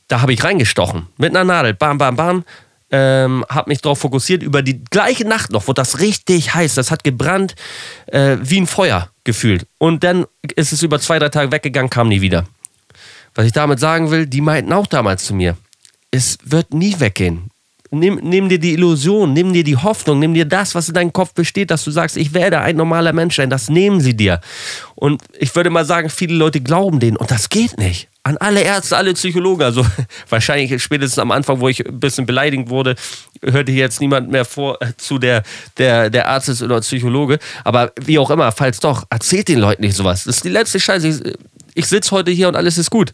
[0.10, 2.44] Da habe ich reingestochen mit einer Nadel, bam, bam, bam.
[2.92, 4.42] Ähm, habe mich darauf fokussiert.
[4.42, 6.74] Über die gleiche Nacht noch wurde das richtig heiß.
[6.74, 7.56] Das hat gebrannt
[8.08, 9.68] äh, wie ein Feuer gefühlt.
[9.78, 12.46] Und dann ist es über zwei, drei Tage weggegangen, kam nie wieder.
[13.36, 15.56] Was ich damit sagen will, die meinten auch damals zu mir,
[16.10, 17.52] es wird nie weggehen.
[17.92, 21.12] Nimm, nimm, dir die Illusion, nimm dir die Hoffnung, nimm dir das, was in deinem
[21.12, 23.50] Kopf besteht, dass du sagst, ich werde ein normaler Mensch sein.
[23.50, 24.42] Das nehmen sie dir.
[24.96, 28.08] Und ich würde mal sagen, viele Leute glauben denen und das geht nicht.
[28.22, 29.84] An alle Ärzte, alle Psychologen, also
[30.30, 32.96] wahrscheinlich spätestens am Anfang, wo ich ein bisschen beleidigt wurde,
[33.42, 35.42] hörte jetzt niemand mehr vor äh, zu der,
[35.78, 37.40] der, der Arzt ist oder Psychologe.
[37.64, 40.26] Aber wie auch immer, falls doch, erzählt den Leuten nicht sowas.
[40.26, 41.08] Das ist die letzte Scheiße.
[41.08, 41.38] Ich,
[41.74, 43.14] ich sitze heute hier und alles ist gut.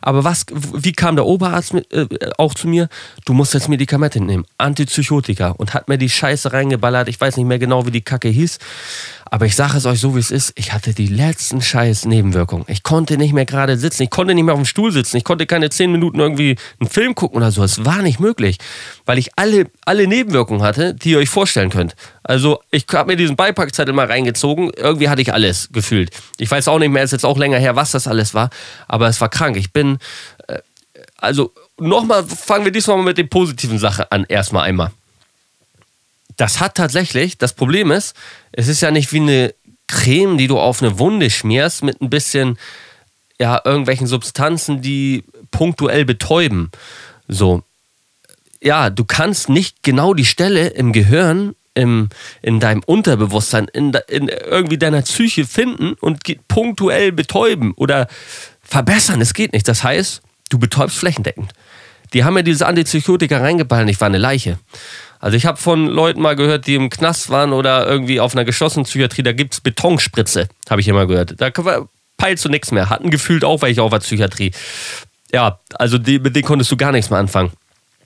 [0.00, 2.06] Aber was, wie kam der Oberarzt mit, äh,
[2.38, 2.88] auch zu mir?
[3.24, 7.08] Du musst jetzt Medikamente nehmen, Antipsychotika und hat mir die Scheiße reingeballert.
[7.08, 8.58] Ich weiß nicht mehr genau, wie die Kacke hieß.
[9.34, 10.52] Aber ich sage es euch so, wie es ist.
[10.54, 12.64] Ich hatte die letzten scheiß Nebenwirkungen.
[12.68, 14.04] Ich konnte nicht mehr gerade sitzen.
[14.04, 15.16] Ich konnte nicht mehr auf dem Stuhl sitzen.
[15.16, 17.64] Ich konnte keine zehn Minuten irgendwie einen Film gucken oder so.
[17.64, 18.58] Es war nicht möglich,
[19.06, 21.96] weil ich alle, alle Nebenwirkungen hatte, die ihr euch vorstellen könnt.
[22.22, 24.70] Also ich habe mir diesen Beipackzettel mal reingezogen.
[24.76, 26.10] Irgendwie hatte ich alles gefühlt.
[26.38, 28.50] Ich weiß auch nicht mehr, ist jetzt auch länger her, was das alles war.
[28.86, 29.56] Aber es war krank.
[29.56, 29.98] Ich bin,
[30.46, 30.58] äh,
[31.16, 34.26] also nochmal, fangen wir diesmal mit den positiven Sachen an.
[34.28, 34.92] Erstmal einmal
[36.36, 38.14] das hat tatsächlich, das Problem ist,
[38.52, 39.54] es ist ja nicht wie eine
[39.86, 42.58] Creme, die du auf eine Wunde schmierst mit ein bisschen,
[43.38, 46.70] ja, irgendwelchen Substanzen, die punktuell betäuben.
[47.28, 47.62] So.
[48.60, 52.08] Ja, du kannst nicht genau die Stelle im Gehirn, im,
[52.40, 58.08] in deinem Unterbewusstsein, in, in irgendwie deiner Psyche finden und punktuell betäuben oder
[58.62, 59.20] verbessern.
[59.20, 59.68] Es geht nicht.
[59.68, 61.52] Das heißt, du betäubst flächendeckend.
[62.12, 64.58] Die haben mir dieses Antipsychotika reingeballen, ich war eine Leiche.
[65.24, 68.44] Also ich habe von Leuten mal gehört, die im Knast waren oder irgendwie auf einer
[68.44, 71.36] geschlossenen Psychiatrie, da gibt es Betonspritze, habe ich immer gehört.
[71.38, 71.50] Da
[72.18, 72.90] peilst du nichts mehr.
[72.90, 74.50] Hatten gefühlt auch welche auf der Psychiatrie.
[75.32, 77.52] Ja, also die, mit denen konntest du gar nichts mehr anfangen.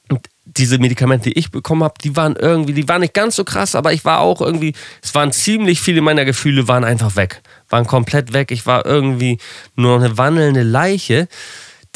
[0.09, 3.43] Und diese Medikamente, die ich bekommen habe, die waren irgendwie, die waren nicht ganz so
[3.43, 7.43] krass, aber ich war auch irgendwie, es waren ziemlich viele meiner Gefühle waren einfach weg.
[7.69, 8.53] Waren komplett weg.
[8.53, 9.39] Ich war irgendwie
[9.75, 11.27] nur eine wandelnde Leiche.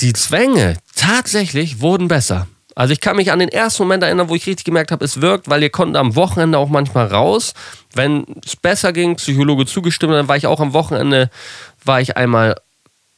[0.00, 2.48] Die Zwänge tatsächlich wurden besser.
[2.74, 5.20] Also ich kann mich an den ersten Moment erinnern, wo ich richtig gemerkt habe, es
[5.20, 7.54] wirkt, weil wir konnten am Wochenende auch manchmal raus.
[7.94, 11.30] Wenn es besser ging, Psychologe zugestimmt, dann war ich auch am Wochenende,
[11.85, 12.56] war ich einmal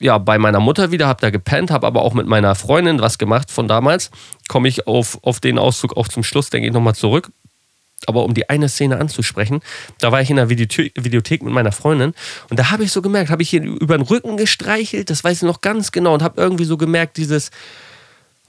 [0.01, 3.17] ja, bei meiner Mutter wieder, habe da gepennt, habe aber auch mit meiner Freundin was
[3.17, 4.11] gemacht von damals.
[4.49, 7.31] Komme ich auf, auf den Auszug auch zum Schluss, denke ich nochmal zurück.
[8.07, 9.61] Aber um die eine Szene anzusprechen,
[9.99, 12.12] da war ich in der Videothek, mit meiner Freundin
[12.51, 15.38] und da habe ich so gemerkt, habe ich hier über den Rücken gestreichelt, das weiß
[15.38, 17.51] ich noch ganz genau und habe irgendwie so gemerkt, dieses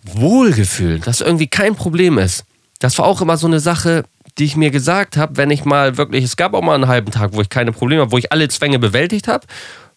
[0.06, 2.46] Wohlgefühl, das irgendwie kein Problem ist.
[2.80, 4.04] Das war auch immer so eine Sache,
[4.38, 7.12] die ich mir gesagt habe, wenn ich mal wirklich, es gab auch mal einen halben
[7.12, 9.46] Tag, wo ich keine Probleme habe, wo ich alle Zwänge bewältigt habe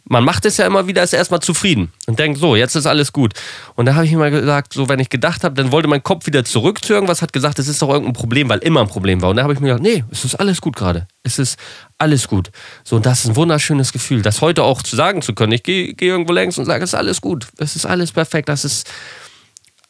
[0.08, 3.12] man macht es ja immer wieder, ist erstmal zufrieden und denkt, so, jetzt ist alles
[3.12, 3.34] gut.
[3.74, 6.02] Und da habe ich mir mal gesagt, so, wenn ich gedacht habe, dann wollte mein
[6.02, 8.88] Kopf wieder zurück zu irgendwas, hat gesagt, es ist doch irgendein Problem, weil immer ein
[8.88, 9.30] Problem war.
[9.30, 11.06] Und da habe ich mir gedacht, nee, es ist alles gut gerade.
[11.22, 11.58] Es ist
[11.98, 12.50] alles gut.
[12.84, 15.52] So, und das ist ein wunderschönes Gefühl, das heute auch zu sagen zu können.
[15.52, 17.46] Ich gehe geh irgendwo längs und sage, es ist alles gut.
[17.58, 18.48] Es ist alles perfekt.
[18.48, 18.88] Das ist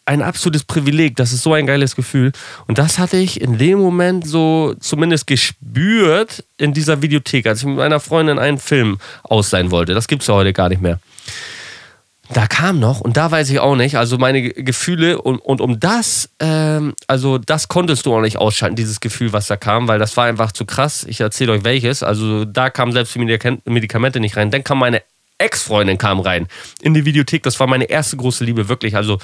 [0.08, 1.16] ein absolutes Privileg.
[1.16, 2.32] Das ist so ein geiles Gefühl.
[2.66, 7.66] Und das hatte ich in dem Moment so zumindest gespürt in dieser Videothek, als ich
[7.66, 9.92] mit meiner Freundin einen Film ausleihen wollte.
[9.94, 10.98] Das gibt es ja heute gar nicht mehr.
[12.30, 15.80] Da kam noch, und da weiß ich auch nicht, also meine Gefühle, und, und um
[15.80, 19.98] das, ähm, also das konntest du auch nicht ausschalten, dieses Gefühl, was da kam, weil
[19.98, 21.04] das war einfach zu krass.
[21.08, 22.02] Ich erzähle euch welches.
[22.02, 23.18] Also da kamen selbst die
[23.64, 24.50] Medikamente nicht rein.
[24.50, 25.02] Dann kam meine
[25.38, 26.48] Ex-Freundin kam rein
[26.82, 27.42] in die Videothek.
[27.44, 28.96] Das war meine erste große Liebe, wirklich.
[28.96, 29.18] Also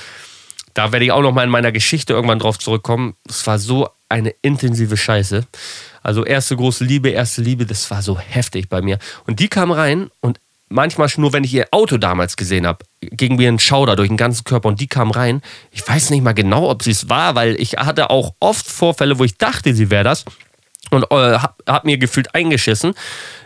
[0.75, 3.15] da werde ich auch noch mal in meiner Geschichte irgendwann drauf zurückkommen.
[3.29, 5.47] Es war so eine intensive Scheiße.
[6.03, 8.99] Also erste große Liebe, erste Liebe, das war so heftig bei mir.
[9.27, 13.37] Und die kam rein und manchmal nur, wenn ich ihr Auto damals gesehen habe, ging
[13.37, 15.41] mir ein Schauder durch den ganzen Körper und die kam rein.
[15.71, 19.19] Ich weiß nicht mal genau, ob sie es war, weil ich hatte auch oft Vorfälle,
[19.19, 20.25] wo ich dachte, sie wäre das
[20.91, 22.95] und äh, hab, hab, mir gefühlt eingeschissen.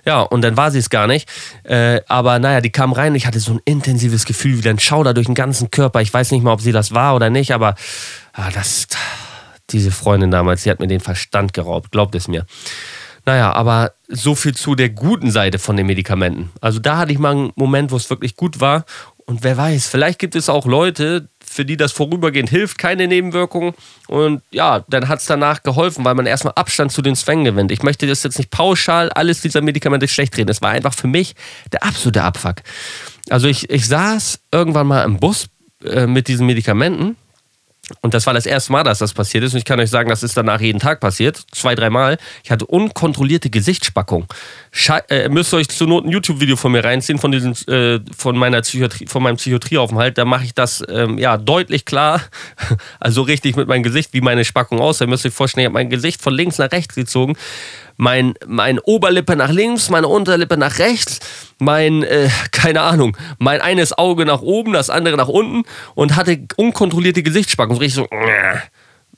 [0.04, 1.28] Ja, und dann war sie es gar nicht.
[1.64, 3.14] Äh, aber naja, die kam rein.
[3.14, 6.00] Ich hatte so ein intensives Gefühl, wie ein Schauder durch den ganzen Körper.
[6.00, 7.74] Ich weiß nicht mal, ob sie das war oder nicht, aber
[8.32, 8.88] ah, das,
[9.70, 11.90] diese Freundin damals, die hat mir den Verstand geraubt.
[11.92, 12.46] Glaubt es mir.
[13.24, 16.50] Naja, aber so viel zu der guten Seite von den Medikamenten.
[16.62, 18.84] Also da hatte ich mal einen Moment, wo es wirklich gut war.
[19.26, 23.74] Und wer weiß, vielleicht gibt es auch Leute, für die das vorübergehend hilft, keine Nebenwirkungen.
[24.06, 27.72] Und ja, dann hat es danach geholfen, weil man erstmal Abstand zu den Zwängen gewinnt.
[27.72, 30.50] Ich möchte das jetzt nicht pauschal alles dieser Medikamente schlecht reden.
[30.50, 31.34] Es war einfach für mich
[31.72, 32.56] der absolute Abfuck.
[33.30, 35.48] Also ich, ich saß irgendwann mal im Bus
[35.84, 37.16] äh, mit diesen Medikamenten
[38.00, 39.54] und das war das erste Mal, dass das passiert ist.
[39.54, 41.42] Und ich kann euch sagen, das ist danach jeden Tag passiert.
[41.52, 42.18] Zwei, dreimal.
[42.44, 44.26] Ich hatte unkontrollierte Gesichtsspackung.
[44.70, 48.00] Sche äh, müsst ihr euch zur Not ein YouTube-Video von mir reinziehen, von, diesen, äh,
[48.16, 50.18] von, meiner Psychiatrie, von meinem Psychiatrieaufenthalt.
[50.18, 52.20] Da mache ich das ähm, ja, deutlich klar.
[53.00, 55.04] also richtig mit meinem Gesicht, wie meine Spackung aussah.
[55.04, 57.36] Ihr müsst euch vorstellen, ich habe mein Gesicht von links nach rechts gezogen
[57.98, 61.20] mein, mein Oberlippe nach links, meine Unterlippe nach rechts,
[61.58, 66.46] mein, äh, keine Ahnung, mein eines Auge nach oben, das andere nach unten und hatte
[66.56, 67.74] unkontrollierte Gesichtsspacken.
[67.74, 68.58] So richtig so, äh.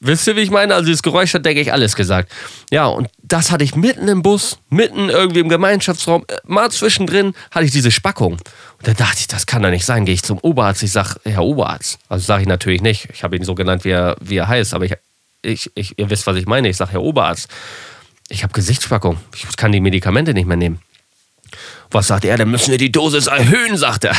[0.02, 0.74] Wisst ihr, wie ich meine?
[0.74, 2.32] Also dieses Geräusch hat, denke ich, alles gesagt.
[2.70, 7.34] Ja, und das hatte ich mitten im Bus, mitten irgendwie im Gemeinschaftsraum, äh, mal zwischendrin
[7.50, 8.32] hatte ich diese Spackung.
[8.32, 8.40] Und
[8.80, 10.06] da dachte ich, das kann doch nicht sein.
[10.06, 11.98] Gehe ich zum Oberarzt, ich sage, Herr Oberarzt.
[12.08, 13.08] Also sage ich natürlich nicht.
[13.12, 14.94] Ich habe ihn so genannt, wie er, wie er heißt, aber ich,
[15.42, 16.70] ich, ich, ihr wisst, was ich meine.
[16.70, 17.50] Ich sage, Herr Oberarzt
[18.30, 19.18] ich habe Gesichtsspackung.
[19.34, 20.80] Ich kann die Medikamente nicht mehr nehmen.
[21.90, 22.36] Was sagt er?
[22.36, 24.14] Dann müssen wir die Dosis erhöhen, sagt er.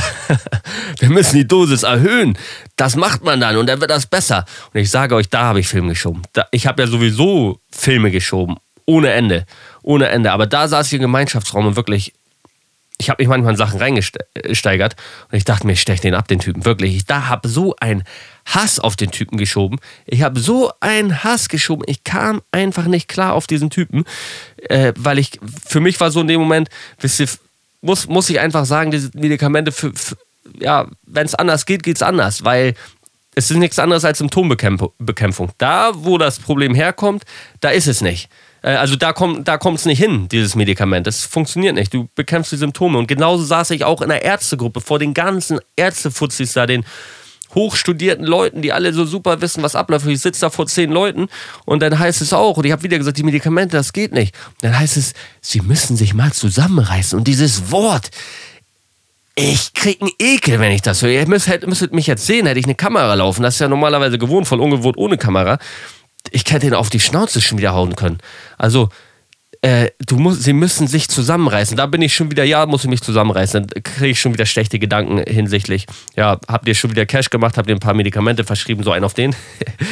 [1.00, 2.38] wir müssen die Dosis erhöhen.
[2.76, 4.46] Das macht man dann und dann wird das besser.
[4.74, 6.24] Und ich sage euch, da habe ich Film geschoben.
[6.34, 8.58] Da, ich habe ja sowieso Filme geschoben.
[8.86, 9.46] Ohne Ende.
[9.82, 10.34] Ohne Ende.
[10.34, 12.14] Aber da saß ich im Gemeinschaftsraum und wirklich,
[12.98, 14.96] ich habe mich manchmal in Sachen reingesteigert
[15.32, 16.66] und ich dachte mir, ich stech den ab, den Typen.
[16.66, 16.96] Wirklich.
[16.98, 18.04] Ich da habe so ein
[18.46, 19.80] Hass auf den Typen geschoben.
[20.06, 21.84] Ich habe so einen Hass geschoben.
[21.88, 24.06] Ich kam einfach nicht klar auf diesen Typen,
[24.70, 27.28] äh, weil ich, für mich war so in dem Moment, wisst ihr,
[27.82, 30.18] muss, muss ich einfach sagen, diese Medikamente, für, für
[30.60, 32.76] ja, wenn es anders geht, geht es anders, weil
[33.36, 35.52] es ist nichts anderes als Symptombekämpfung.
[35.58, 37.24] Da, wo das Problem herkommt,
[37.62, 38.30] da ist es nicht.
[38.62, 41.08] Äh, also da kommt da es nicht hin, dieses Medikament.
[41.08, 41.94] Das funktioniert nicht.
[41.94, 42.98] Du bekämpfst die Symptome.
[42.98, 46.86] Und genauso saß ich auch in der Ärztegruppe vor den ganzen Ärztefuzis da, den
[47.56, 50.08] hochstudierten Leuten, die alle so super wissen, was abläuft.
[50.08, 51.28] Ich sitze da vor zehn Leuten
[51.66, 54.36] und dann heißt es auch, und ich habe wieder gesagt, die Medikamente, das geht nicht.
[54.62, 57.18] dann heißt es, sie müssen sich mal zusammenreißen.
[57.18, 58.12] Und dieses Wort,
[59.36, 61.12] ich krieg einen Ekel, wenn ich das höre.
[61.12, 63.44] Ihr müsstet, müsstet mich jetzt sehen, hätte ich eine Kamera laufen.
[63.44, 65.58] Das ist ja normalerweise gewohnt, voll ungewohnt ohne Kamera.
[66.32, 68.20] Ich hätte ihn auf die Schnauze schon wieder hauen können.
[68.58, 68.90] Also,
[69.64, 71.78] äh, du musst, sie müssen sich zusammenreißen.
[71.78, 73.68] Da bin ich schon wieder, ja, muss ich mich zusammenreißen.
[73.68, 77.58] Dann kriege ich schon wieder schlechte Gedanken hinsichtlich, ja, habt ihr schon wieder Cash gemacht,
[77.58, 79.36] habt ihr ein paar Medikamente verschrieben, so einen auf den.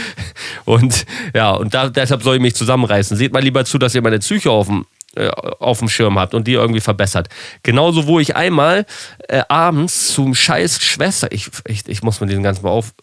[0.65, 1.05] und
[1.35, 3.15] ja, und da, deshalb soll ich mich zusammenreißen.
[3.15, 6.35] Seht mal lieber zu, dass ihr meine Psyche auf dem äh, auf dem Schirm habt
[6.35, 7.29] und die irgendwie verbessert.
[7.63, 8.85] Genauso, wo ich einmal
[9.27, 12.93] äh, abends zum scheiß Schwester, ich, ich, ich muss mir diesen ganzen Mal auf,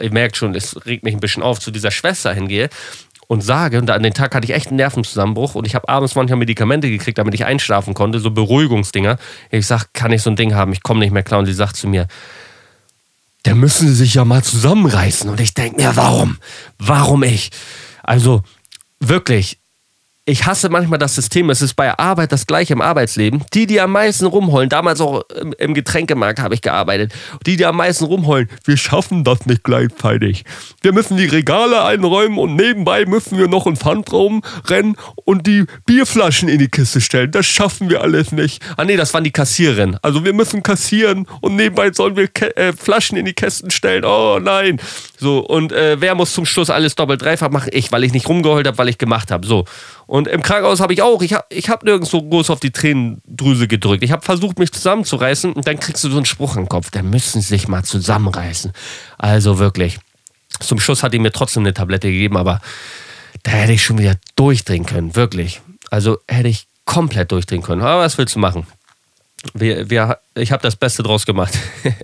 [0.00, 2.70] ihr merkt schon, es regt mich ein bisschen auf, zu dieser Schwester hingehe
[3.30, 6.16] und sage, und an den Tag hatte ich echt einen Nervenzusammenbruch und ich habe abends
[6.16, 9.18] manchmal Medikamente gekriegt, damit ich einschlafen konnte, so Beruhigungsdinger.
[9.52, 10.72] Ich sage, kann ich so ein Ding haben?
[10.72, 11.38] Ich komme nicht mehr klar.
[11.38, 12.08] Und sie sagt zu mir,
[13.44, 15.30] da müssen sie sich ja mal zusammenreißen.
[15.30, 16.38] Und ich denke mir, warum?
[16.80, 17.52] Warum ich?
[18.02, 18.42] Also
[18.98, 19.59] wirklich,
[20.26, 21.50] ich hasse manchmal das System.
[21.50, 23.42] Es ist bei Arbeit das gleiche im Arbeitsleben.
[23.54, 25.22] Die, die am meisten rumheulen, damals auch
[25.58, 27.12] im Getränkemarkt habe ich gearbeitet,
[27.46, 30.44] die, die am meisten rumheulen, wir schaffen das nicht gleichzeitig.
[30.82, 35.64] Wir müssen die Regale einräumen und nebenbei müssen wir noch in Pfandraum rennen und die
[35.86, 37.30] Bierflaschen in die Kiste stellen.
[37.30, 38.62] Das schaffen wir alles nicht.
[38.76, 39.98] Ah nee, das waren die Kassiererinnen.
[40.02, 44.04] Also wir müssen kassieren und nebenbei sollen wir Ke äh, Flaschen in die Kästen stellen.
[44.04, 44.80] Oh nein.
[45.18, 47.70] So, und äh, wer muss zum Schluss alles doppelt dreifach machen?
[47.72, 49.46] Ich, weil ich nicht rumgeheult habe, weil ich gemacht habe.
[49.46, 49.64] So.
[50.10, 53.68] Und im Krankenhaus habe ich auch, ich habe ich hab nirgendwo groß auf die Tränendrüse
[53.68, 54.02] gedrückt.
[54.02, 56.90] Ich habe versucht, mich zusammenzureißen und dann kriegst du so einen Spruch im Kopf.
[56.90, 58.72] Der müssen sich mal zusammenreißen.
[59.18, 60.00] Also wirklich.
[60.58, 62.60] Zum Schluss hat die mir trotzdem eine Tablette gegeben, aber
[63.44, 65.14] da hätte ich schon wieder durchdrehen können.
[65.14, 65.60] Wirklich.
[65.92, 67.82] Also hätte ich komplett durchdrehen können.
[67.82, 68.66] Aber was willst du machen?
[69.54, 71.56] Wir, wir, ich habe das Beste draus gemacht.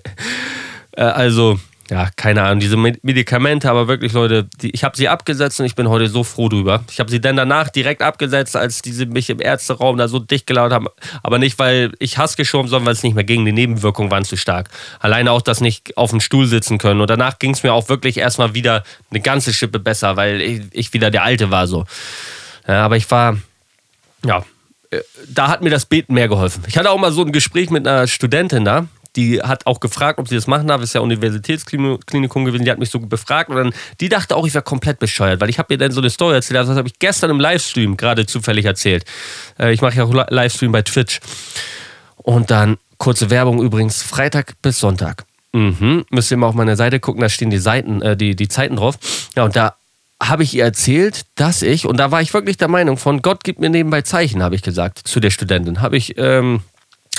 [0.98, 5.60] Äh, also ja, keine Ahnung, diese Medikamente, aber wirklich, Leute, die, ich habe sie abgesetzt
[5.60, 6.82] und ich bin heute so froh drüber.
[6.90, 10.48] Ich habe sie dann danach direkt abgesetzt, als diese mich im Ärzteraum da so dicht
[10.48, 10.88] gelauert haben.
[11.22, 13.44] Aber nicht, weil ich Hass geschoben, sondern weil es nicht mehr ging.
[13.44, 14.68] Die Nebenwirkungen waren zu stark.
[14.98, 17.00] Alleine auch das nicht auf dem Stuhl sitzen können.
[17.00, 20.62] Und danach ging es mir auch wirklich erstmal wieder eine ganze Schippe besser, weil ich,
[20.72, 21.84] ich wieder der Alte war so.
[22.66, 23.38] Ja, aber ich war,
[24.24, 24.44] ja,
[24.90, 26.64] äh, da hat mir das Beten mehr geholfen.
[26.66, 30.18] Ich hatte auch mal so ein Gespräch mit einer Studentin da, die hat auch gefragt,
[30.18, 30.82] ob sie das machen darf.
[30.82, 32.64] Ist ja Universitätsklinikum gewesen.
[32.64, 35.50] Die hat mich so befragt und dann, die dachte auch, ich wäre komplett bescheuert, weil
[35.50, 36.58] ich habe ihr dann so eine Story erzählt.
[36.58, 39.04] Also das habe ich gestern im Livestream gerade zufällig erzählt.
[39.58, 41.20] Äh, ich mache ja auch Livestream bei Twitch.
[42.16, 45.24] Und dann kurze Werbung übrigens, Freitag bis Sonntag.
[45.52, 46.04] Mhm.
[46.10, 48.76] Müsst ihr mal auf meiner Seite gucken, da stehen die Seiten, äh, die, die Zeiten
[48.76, 48.98] drauf.
[49.34, 49.74] Ja, und da
[50.22, 53.44] habe ich ihr erzählt, dass ich, und da war ich wirklich der Meinung von Gott
[53.44, 55.82] gibt mir nebenbei Zeichen, habe ich gesagt zu der Studentin.
[55.82, 56.60] Habe ich ähm,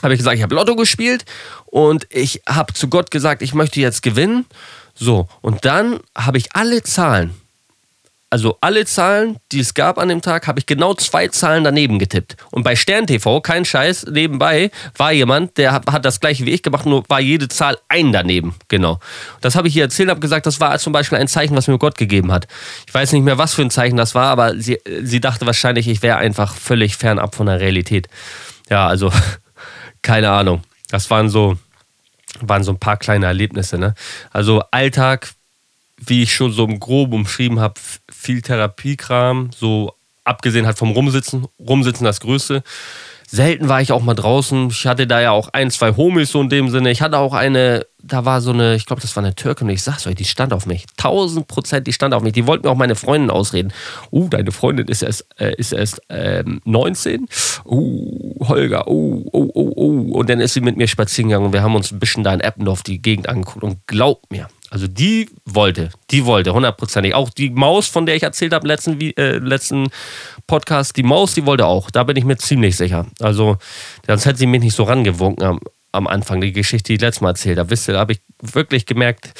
[0.03, 1.25] habe ich gesagt, ich habe Lotto gespielt
[1.65, 4.45] und ich habe zu Gott gesagt, ich möchte jetzt gewinnen.
[4.95, 7.36] So, und dann habe ich alle Zahlen,
[8.29, 11.97] also alle Zahlen, die es gab an dem Tag, habe ich genau zwei Zahlen daneben
[11.97, 12.36] getippt.
[12.51, 16.62] Und bei Stern TV, kein Scheiß, nebenbei war jemand, der hat das gleiche wie ich
[16.62, 18.55] gemacht, nur war jede Zahl ein daneben.
[18.67, 18.99] Genau.
[19.39, 21.77] Das habe ich ihr erzählt, habe gesagt, das war zum Beispiel ein Zeichen, was mir
[21.77, 22.47] Gott gegeben hat.
[22.86, 25.88] Ich weiß nicht mehr, was für ein Zeichen das war, aber sie, sie dachte wahrscheinlich,
[25.88, 28.10] ich wäre einfach völlig fernab von der Realität.
[28.69, 29.10] Ja, also
[30.07, 30.61] keine Ahnung.
[30.89, 31.57] Das waren so,
[32.39, 33.77] waren so ein paar kleine Erlebnisse.
[33.77, 33.93] Ne?
[34.31, 35.33] Also Alltag,
[35.97, 37.73] wie ich schon so im Groben umschrieben habe,
[38.09, 39.93] viel Therapiekram, so
[40.23, 42.63] abgesehen halt vom Rumsitzen, Rumsitzen das Größte.
[43.29, 44.69] Selten war ich auch mal draußen.
[44.69, 46.91] Ich hatte da ja auch ein, zwei Homies so in dem Sinne.
[46.91, 49.73] Ich hatte auch eine, da war so eine, ich glaube, das war eine Türkin und
[49.73, 50.85] ich sag's euch, die stand auf mich.
[50.95, 52.31] Tausend Prozent, die stand auf mich.
[52.31, 53.73] Die wollten mir auch meine Freundin ausreden.
[54.13, 57.27] Uh, deine Freundin ist erst, äh, ist erst ähm, 19.
[57.65, 60.17] Uh, Holger, oh, oh, oh, oh.
[60.17, 62.33] Und dann ist sie mit mir spazieren gegangen und wir haben uns ein bisschen da
[62.33, 63.61] in Eppendorf die Gegend angeguckt.
[63.61, 67.13] Und glaubt mir, also die wollte, die wollte, hundertprozentig.
[67.13, 69.88] Auch die Maus, von der ich erzählt habe letzten, äh, letzten
[70.45, 71.89] Podcast, die Maus, die wollte auch.
[71.89, 73.06] Da bin ich mir ziemlich sicher.
[73.19, 73.58] Also,
[74.06, 75.60] sonst hätte sie mich nicht so rangewunken
[75.91, 77.76] am, Anfang, die Geschichte, die ich letztes Mal erzählt habe.
[77.76, 79.34] Da habe ich wirklich gemerkt,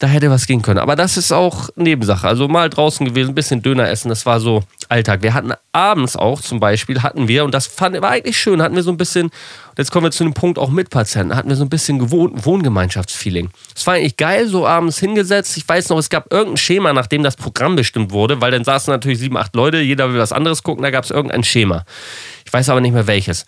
[0.00, 0.78] da hätte was gehen können.
[0.78, 2.26] Aber das ist auch Nebensache.
[2.26, 5.22] Also mal draußen gewesen, ein bisschen Döner essen, das war so Alltag.
[5.22, 8.74] Wir hatten abends auch zum Beispiel, hatten wir, und das fand, war eigentlich schön, hatten
[8.74, 9.30] wir so ein bisschen,
[9.76, 12.32] jetzt kommen wir zu einem Punkt auch mit Patienten, hatten wir so ein bisschen Gewohn
[12.44, 13.50] Wohngemeinschaftsfeeling.
[13.76, 15.56] Es war eigentlich geil, so abends hingesetzt.
[15.58, 18.90] Ich weiß noch, es gab irgendein Schema, nachdem das Programm bestimmt wurde, weil dann saßen
[18.90, 21.84] natürlich sieben, acht Leute, jeder will was anderes gucken, da gab es irgendein Schema.
[22.46, 23.44] Ich weiß aber nicht mehr welches.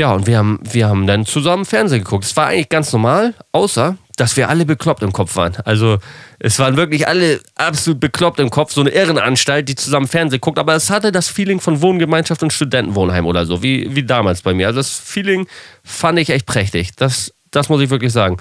[0.00, 2.24] Ja, und wir haben, wir haben dann zusammen Fernsehen geguckt.
[2.24, 5.56] Es war eigentlich ganz normal, außer dass wir alle bekloppt im Kopf waren.
[5.66, 5.98] Also
[6.38, 10.58] es waren wirklich alle absolut bekloppt im Kopf, so eine Irrenanstalt, die zusammen Fernsehen guckt,
[10.58, 14.54] aber es hatte das Feeling von Wohngemeinschaft und Studentenwohnheim oder so, wie, wie damals bei
[14.54, 14.68] mir.
[14.68, 15.46] Also das Feeling
[15.84, 16.96] fand ich echt prächtig.
[16.96, 18.38] Das, das muss ich wirklich sagen.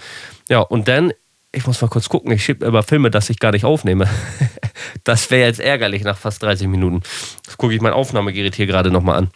[0.47, 1.11] Ja, und dann,
[1.51, 4.07] ich muss mal kurz gucken, ich schiebe immer Filme, dass ich gar nicht aufnehme.
[5.03, 7.01] das wäre jetzt ärgerlich nach fast 30 Minuten.
[7.45, 9.31] Das gucke ich mein Aufnahmegerät hier gerade nochmal an.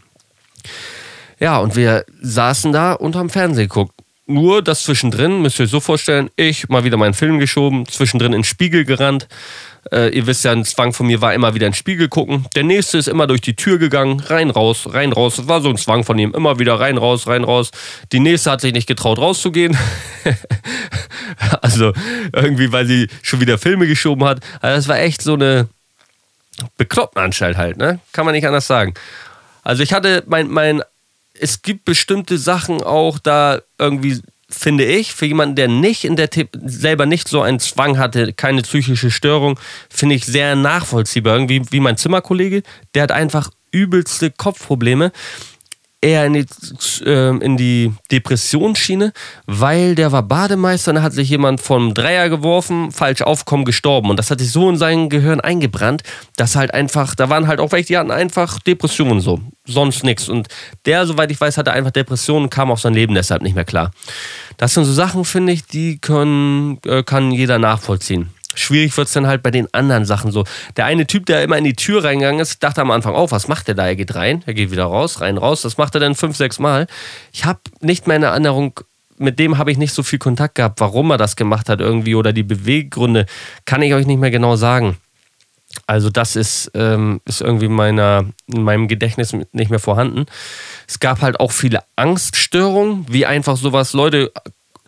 [1.44, 3.92] Ja, und wir saßen da und haben Fernsehen geguckt.
[4.26, 8.32] Nur das zwischendrin, müsst ihr euch so vorstellen, ich mal wieder meinen Film geschoben, zwischendrin
[8.32, 9.28] in den Spiegel gerannt.
[9.92, 12.46] Äh, ihr wisst ja, ein Zwang von mir war immer wieder in den Spiegel gucken.
[12.56, 15.36] Der nächste ist immer durch die Tür gegangen, rein, raus, rein, raus.
[15.36, 17.72] Das war so ein Zwang von ihm, immer wieder rein, raus, rein, raus.
[18.14, 19.78] Die nächste hat sich nicht getraut, rauszugehen.
[21.62, 21.92] also
[22.32, 24.40] irgendwie, weil sie schon wieder Filme geschoben hat.
[24.62, 25.68] Also das war echt so eine
[26.78, 28.00] bekloppte Anstalt halt, ne?
[28.14, 28.94] Kann man nicht anders sagen.
[29.64, 30.82] Also ich hatte mein, mein,
[31.40, 36.30] es gibt bestimmte Sachen auch da irgendwie, finde ich, für jemanden, der nicht in der
[36.54, 41.36] selber nicht so einen Zwang hatte, keine psychische Störung, finde ich sehr nachvollziehbar.
[41.36, 45.12] Irgendwie wie mein Zimmerkollege, der hat einfach übelste Kopfprobleme
[46.04, 46.46] eher in die,
[47.06, 49.14] äh, in die Depressionsschiene,
[49.46, 54.10] weil der war Bademeister und da hat sich jemand vom Dreier geworfen, falsch aufkommen, gestorben.
[54.10, 56.04] Und das hat sich so in sein Gehirn eingebrannt,
[56.36, 60.30] dass halt einfach, da waren halt auch welche, die hatten einfach Depressionen so, sonst nichts.
[60.30, 60.48] Und
[60.86, 63.92] der, soweit ich weiß, hatte einfach Depressionen, kam auf sein Leben deshalb nicht mehr klar.
[64.58, 68.30] Das sind so Sachen, finde ich, die können, äh, kann jeder nachvollziehen.
[68.56, 70.44] Schwierig wird es dann halt bei den anderen Sachen so.
[70.78, 73.48] Der eine Typ, der immer in die Tür reingegangen ist, dachte am Anfang, oh, was
[73.48, 73.88] macht der da?
[73.88, 75.62] Er geht rein, er geht wieder raus, rein, raus.
[75.62, 76.88] Das macht er dann fünf, sechs Mal.
[77.32, 78.80] Ich habe nicht mehr eine Erinnerung,
[79.18, 82.16] mit dem habe ich nicht so viel Kontakt gehabt, warum er das gemacht hat irgendwie
[82.16, 83.26] oder die Beweggründe,
[83.66, 84.98] kann ich euch nicht mehr genau sagen.
[85.88, 90.26] Also das ist, ähm, ist irgendwie meiner, in meinem Gedächtnis nicht mehr vorhanden.
[90.88, 94.32] Es gab halt auch viele Angststörungen, wie einfach sowas, Leute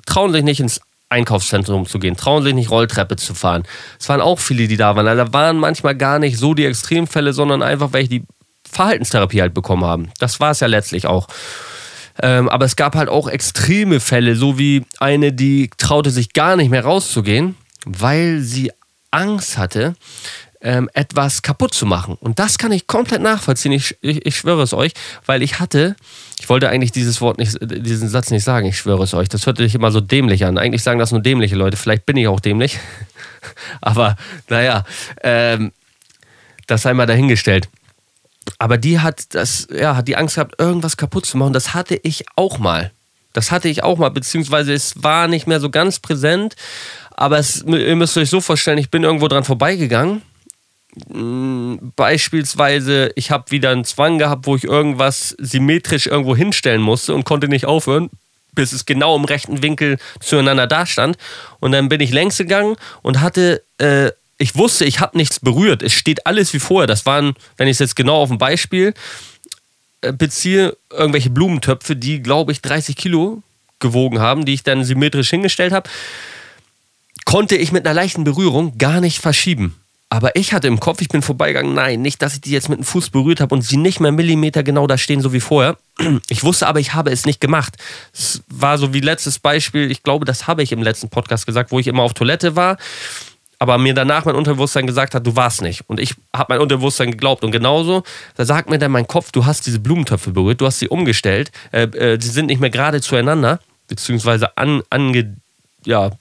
[0.06, 3.63] trauen sich nicht ins Einkaufszentrum zu gehen, trauen sich nicht Rolltreppe zu fahren.
[3.99, 5.07] Es waren auch viele, die da waren.
[5.07, 8.23] Also da waren manchmal gar nicht so die Extremfälle, sondern einfach welche, die
[8.69, 10.09] Verhaltenstherapie halt bekommen haben.
[10.19, 11.27] Das war es ja letztlich auch.
[12.21, 16.55] Ähm, aber es gab halt auch extreme Fälle, so wie eine, die traute sich gar
[16.55, 18.71] nicht mehr rauszugehen, weil sie
[19.11, 19.95] Angst hatte,
[20.65, 22.17] ähm, etwas kaputt zu machen.
[22.19, 23.71] Und das kann ich komplett nachvollziehen.
[23.71, 24.93] Ich, ich, ich schwöre es euch,
[25.28, 25.95] weil ich hatte,
[26.39, 29.30] ich wollte eigentlich dieses Wort nicht, diesen Satz nicht sagen, ich schwöre es euch.
[29.30, 30.58] Das hört sich immer so dämlich an.
[30.58, 31.78] Eigentlich sagen das nur dämliche Leute.
[31.78, 32.80] Vielleicht bin ich auch dämlich.
[33.82, 34.15] Aber
[34.49, 34.84] naja,
[35.21, 35.71] ähm,
[36.65, 37.69] das sei mal dahingestellt.
[38.58, 41.54] Aber die hat das, ja, hat die Angst gehabt, irgendwas kaputt zu machen.
[41.54, 42.91] Das hatte ich auch mal.
[43.34, 46.56] Das hatte ich auch mal, beziehungsweise es war nicht mehr so ganz präsent.
[47.12, 50.23] Aber es, ihr müsst euch so vorstellen, ich bin irgendwo dran vorbeigegangen
[51.95, 57.25] beispielsweise, ich habe wieder einen Zwang gehabt, wo ich irgendwas symmetrisch irgendwo hinstellen musste und
[57.25, 58.10] konnte nicht aufhören,
[58.53, 61.17] bis es genau im rechten Winkel zueinander dastand.
[61.60, 65.84] Und dann bin ich längs gegangen und hatte, äh, ich wusste, ich habe nichts berührt.
[65.84, 66.88] Es steht alles wie vorher.
[66.88, 68.93] Das waren, wenn ich es jetzt genau auf ein Beispiel
[70.01, 73.43] äh, beziehe, irgendwelche Blumentöpfe, die, glaube ich, 30 Kilo
[73.79, 75.89] gewogen haben, die ich dann symmetrisch hingestellt habe,
[77.25, 79.75] konnte ich mit einer leichten Berührung gar nicht verschieben.
[80.15, 82.80] Aber ich hatte im Kopf, ich bin vorbeigegangen, nein, nicht, dass ich die jetzt mit
[82.80, 85.78] dem Fuß berührt habe und sie nicht mehr Millimeter genau da stehen, so wie vorher.
[86.30, 87.75] Ich wusste aber, ich habe es nicht gemacht.
[88.13, 91.71] Es war so wie letztes Beispiel, ich glaube, das habe ich im letzten Podcast gesagt,
[91.71, 92.78] wo ich immer auf Toilette war,
[93.60, 95.84] aber mir danach mein Unterbewusstsein gesagt hat, du warst nicht.
[95.88, 97.43] Und ich habe mein Unterbewusstsein geglaubt.
[97.43, 98.04] Und genauso,
[98.36, 101.51] da sagt mir dann mein Kopf, du hast diese Blumentöpfe berührt, du hast sie umgestellt,
[101.71, 105.36] äh, äh, sie sind nicht mehr gerade zueinander, beziehungsweise an, ange,
[105.86, 106.12] ja,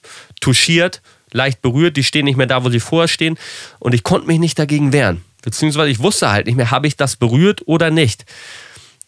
[0.40, 1.00] touchiert
[1.34, 3.36] leicht berührt, die stehen nicht mehr da, wo sie vorher stehen.
[3.78, 5.22] Und ich konnte mich nicht dagegen wehren.
[5.42, 8.24] Beziehungsweise ich wusste halt nicht mehr, habe ich das berührt oder nicht.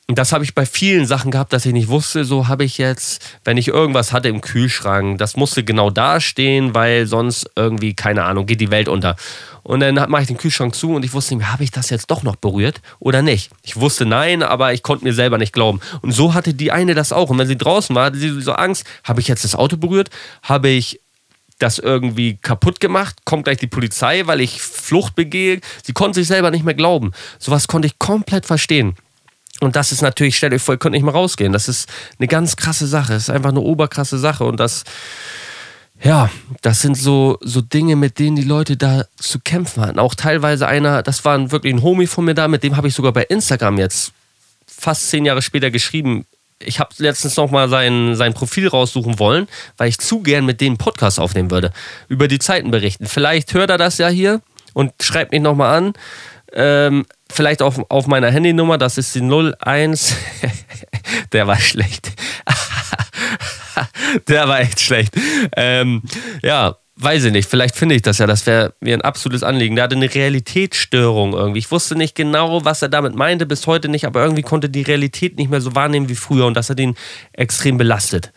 [0.09, 2.79] Und das habe ich bei vielen Sachen gehabt, dass ich nicht wusste, so habe ich
[2.79, 7.95] jetzt, wenn ich irgendwas hatte im Kühlschrank, das musste genau da stehen, weil sonst irgendwie,
[7.95, 9.17] keine Ahnung, geht die Welt unter.
[9.65, 11.91] Und dann mache ich den Kühlschrank zu und ich wusste nicht mehr, habe ich das
[11.91, 13.51] jetzt doch noch berührt oder nicht?
[13.63, 15.81] Ich wusste nein, aber ich konnte mir selber nicht glauben.
[16.03, 17.31] Und so hatte die eine das auch.
[17.31, 20.11] Und wenn sie draußen war, hatte sie so Angst, habe ich jetzt das Auto berührt?
[20.41, 21.01] Habe ich
[21.59, 25.61] das irgendwie kaputt gemacht, kommt gleich die Polizei, weil ich Flucht begehe.
[25.83, 27.13] Sie konnte sich selber nicht mehr glauben.
[27.39, 28.95] Sowas konnte ich komplett verstehen.
[29.61, 31.53] Und das ist natürlich, stellt euch vor, ihr könnt nicht mehr rausgehen.
[31.53, 31.89] Das ist
[32.19, 33.15] eine ganz krasse Sache.
[33.15, 34.45] Das ist einfach eine oberkrasse Sache.
[34.45, 34.85] Und das,
[36.03, 39.99] ja, das sind so, so Dinge, mit denen die Leute da zu kämpfen hatten.
[39.99, 42.95] Auch teilweise einer, das war wirklich ein Homie von mir da, mit dem habe ich
[42.95, 44.13] sogar bei Instagram jetzt
[44.67, 46.27] fast zehn Jahre später geschrieben
[46.59, 50.61] ich habe letztens noch mal sein, sein Profil raussuchen wollen, weil ich zu gern mit
[50.61, 51.73] dem Podcast aufnehmen würde.
[52.09, 53.07] Über die Zeiten berichten.
[53.07, 54.41] Vielleicht hört er das ja hier
[54.73, 55.93] und schreibt mich noch mal an.
[56.53, 60.17] Ähm, vielleicht auf, auf meiner Handynummer, das ist die 01.
[61.33, 62.13] Der war schlecht.
[64.29, 65.15] Der war echt schlecht.
[65.57, 66.03] Ähm,
[66.43, 69.77] ja, weiß ich nicht, vielleicht finde ich das ja, das wäre mir ein absolutes Anliegen.
[69.77, 71.59] Der hatte eine Realitätsstörung irgendwie.
[71.59, 74.83] Ich wusste nicht genau, was er damit meinte, bis heute nicht, aber irgendwie konnte die
[74.83, 76.97] Realität nicht mehr so wahrnehmen wie früher und das hat ihn
[77.33, 78.33] extrem belastet.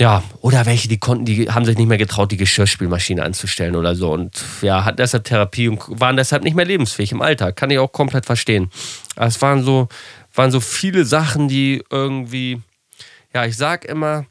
[0.00, 3.96] Ja, oder welche, die konnten, die haben sich nicht mehr getraut, die Geschirrspülmaschine anzustellen oder
[3.96, 7.56] so und ja, hatten deshalb Therapie und waren deshalb nicht mehr lebensfähig im Alltag.
[7.56, 8.70] Kann ich auch komplett verstehen.
[9.16, 9.88] Es waren so,
[10.34, 12.60] waren so viele Sachen, die irgendwie,
[13.34, 14.26] ja, ich sag immer,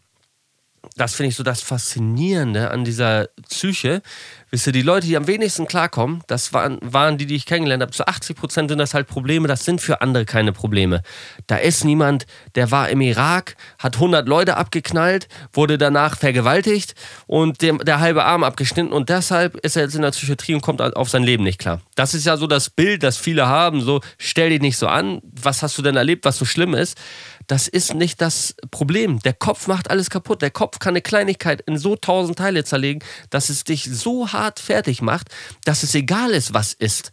[0.95, 4.01] das finde ich so das Faszinierende an dieser Psyche.
[4.49, 7.81] Wisst ihr, die Leute, die am wenigsten klarkommen, das waren, waren die, die ich kennengelernt
[7.81, 7.91] habe.
[7.91, 11.01] Zu 80 Prozent sind das halt Probleme, das sind für andere keine Probleme.
[11.47, 12.25] Da ist niemand,
[12.55, 16.95] der war im Irak, hat 100 Leute abgeknallt, wurde danach vergewaltigt
[17.27, 20.61] und dem, der halbe Arm abgeschnitten und deshalb ist er jetzt in der Psychiatrie und
[20.61, 21.81] kommt auf sein Leben nicht klar.
[21.95, 25.21] Das ist ja so das Bild, das viele haben, so stell dich nicht so an,
[25.23, 26.97] was hast du denn erlebt, was so schlimm ist.
[27.47, 29.19] Das ist nicht das Problem.
[29.19, 30.41] Der Kopf macht alles kaputt.
[30.41, 34.59] Der Kopf kann eine Kleinigkeit in so tausend Teile zerlegen, dass es dich so hart
[34.59, 35.29] fertig macht,
[35.63, 37.11] dass es egal ist, was ist.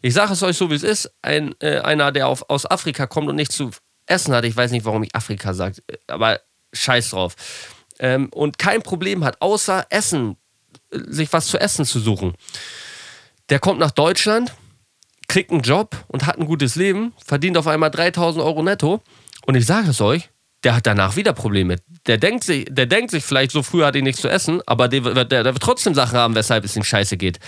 [0.00, 1.10] Ich sage es euch so, wie es ist.
[1.20, 3.70] Ein, äh, einer, der auf, aus Afrika kommt und nichts zu
[4.06, 6.40] essen hat, ich weiß nicht, warum ich Afrika sage, aber
[6.72, 7.36] scheiß drauf.
[7.98, 10.36] Ähm, und kein Problem hat, außer Essen,
[10.90, 12.34] sich was zu essen zu suchen.
[13.50, 14.54] Der kommt nach Deutschland,
[15.28, 19.02] kriegt einen Job und hat ein gutes Leben, verdient auf einmal 3000 Euro netto
[19.46, 20.30] und ich sage es euch,
[20.64, 21.76] der hat danach wieder Probleme.
[22.06, 24.88] Der denkt sich, der denkt sich vielleicht, so früh hat er nichts zu essen, aber
[24.88, 27.38] der, der, der wird trotzdem Sachen haben, weshalb es ihm scheiße geht.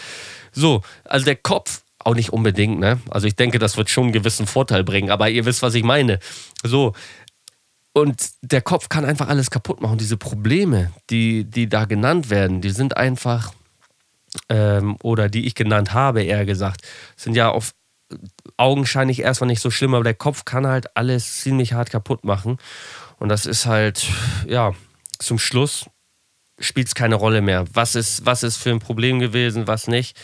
[0.53, 3.01] So, also der Kopf auch nicht unbedingt, ne?
[3.11, 5.83] Also ich denke, das wird schon einen gewissen Vorteil bringen, aber ihr wisst, was ich
[5.83, 6.19] meine.
[6.63, 6.93] So.
[7.93, 9.99] Und der Kopf kann einfach alles kaputt machen.
[9.99, 13.55] Diese Probleme, die, die da genannt werden, die sind einfach,
[14.51, 16.83] ähm, oder die ich genannt habe, eher gesagt,
[17.17, 17.73] sind ja auf
[18.57, 22.59] augenscheinlich erstmal nicht so schlimm, aber der Kopf kann halt alles ziemlich hart kaputt machen.
[23.19, 24.07] Und das ist halt,
[24.47, 24.73] ja,
[25.19, 25.87] zum Schluss
[26.59, 27.65] spielt es keine Rolle mehr.
[27.73, 30.17] Was ist, was ist für ein Problem gewesen, was nicht.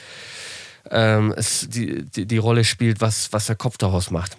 [0.91, 4.37] Ähm, es, die, die, die Rolle spielt, was, was der Kopf daraus macht.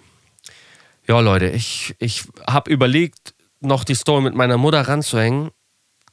[1.06, 5.50] Ja, Leute, ich, ich habe überlegt, noch die Story mit meiner Mutter ranzuhängen,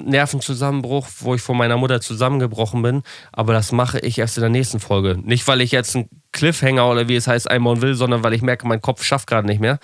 [0.05, 3.03] Nervenzusammenbruch, wo ich von meiner Mutter zusammengebrochen bin.
[3.31, 5.17] Aber das mache ich erst in der nächsten Folge.
[5.21, 8.41] Nicht, weil ich jetzt einen Cliffhanger oder wie es heißt einbauen will, sondern weil ich
[8.41, 9.79] merke, mein Kopf schafft gerade nicht mehr.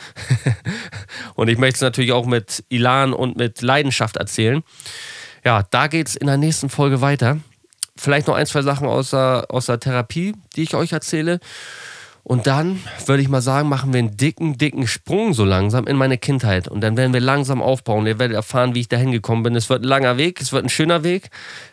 [1.36, 4.64] und ich möchte es natürlich auch mit Ilan und mit Leidenschaft erzählen.
[5.44, 7.38] Ja, da geht es in der nächsten Folge weiter.
[7.96, 11.40] Vielleicht noch ein, zwei Sachen aus der, aus der Therapie, die ich euch erzähle.
[12.28, 15.96] Und dann würde ich mal sagen, machen wir einen dicken, dicken Sprung so langsam in
[15.96, 16.68] meine Kindheit.
[16.68, 18.06] Und dann werden wir langsam aufbauen.
[18.06, 19.56] Ihr werdet erfahren, wie ich da hingekommen bin.
[19.56, 21.30] Es wird ein langer Weg, es wird ein schöner Weg.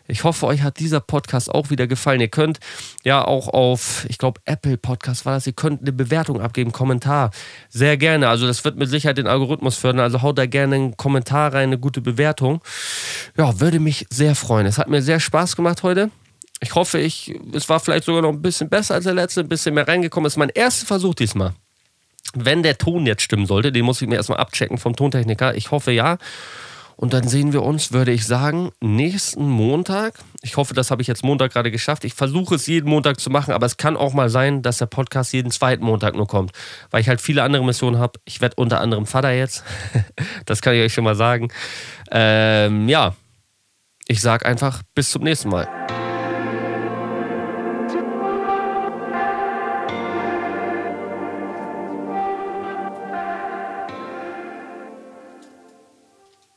[0.06, 2.20] Ich hoffe, euch hat dieser Podcast auch wieder gefallen.
[2.20, 2.60] Ihr könnt
[3.02, 7.32] ja auch auf, ich glaube, Apple Podcast war das, ihr könnt eine Bewertung abgeben, Kommentar.
[7.68, 8.28] Sehr gerne.
[8.28, 10.02] Also das wird mit Sicherheit den Algorithmus fördern.
[10.02, 12.60] Also haut da gerne einen Kommentar rein, eine gute Bewertung.
[13.36, 14.66] Ja, würde mich sehr freuen.
[14.66, 16.12] Es hat mir sehr Spaß gemacht heute.
[16.64, 19.48] Ich hoffe, ich, es war vielleicht sogar noch ein bisschen besser als der letzte, ein
[19.48, 20.26] bisschen mehr reingekommen.
[20.26, 21.52] Es ist mein erster Versuch diesmal.
[22.34, 25.54] Wenn der Ton jetzt stimmen sollte, den muss ich mir erstmal abchecken vom Tontechniker.
[25.56, 26.16] Ich hoffe ja.
[26.96, 30.14] Und dann sehen wir uns, würde ich sagen, nächsten Montag.
[30.40, 32.04] Ich hoffe, das habe ich jetzt Montag gerade geschafft.
[32.04, 34.86] Ich versuche es jeden Montag zu machen, aber es kann auch mal sein, dass der
[34.86, 36.52] Podcast jeden zweiten Montag nur kommt,
[36.90, 38.20] weil ich halt viele andere Missionen habe.
[38.24, 39.64] Ich werde unter anderem Vater jetzt.
[40.46, 41.48] das kann ich euch schon mal sagen.
[42.10, 43.14] Ähm, ja,
[44.08, 45.68] ich sage einfach bis zum nächsten Mal.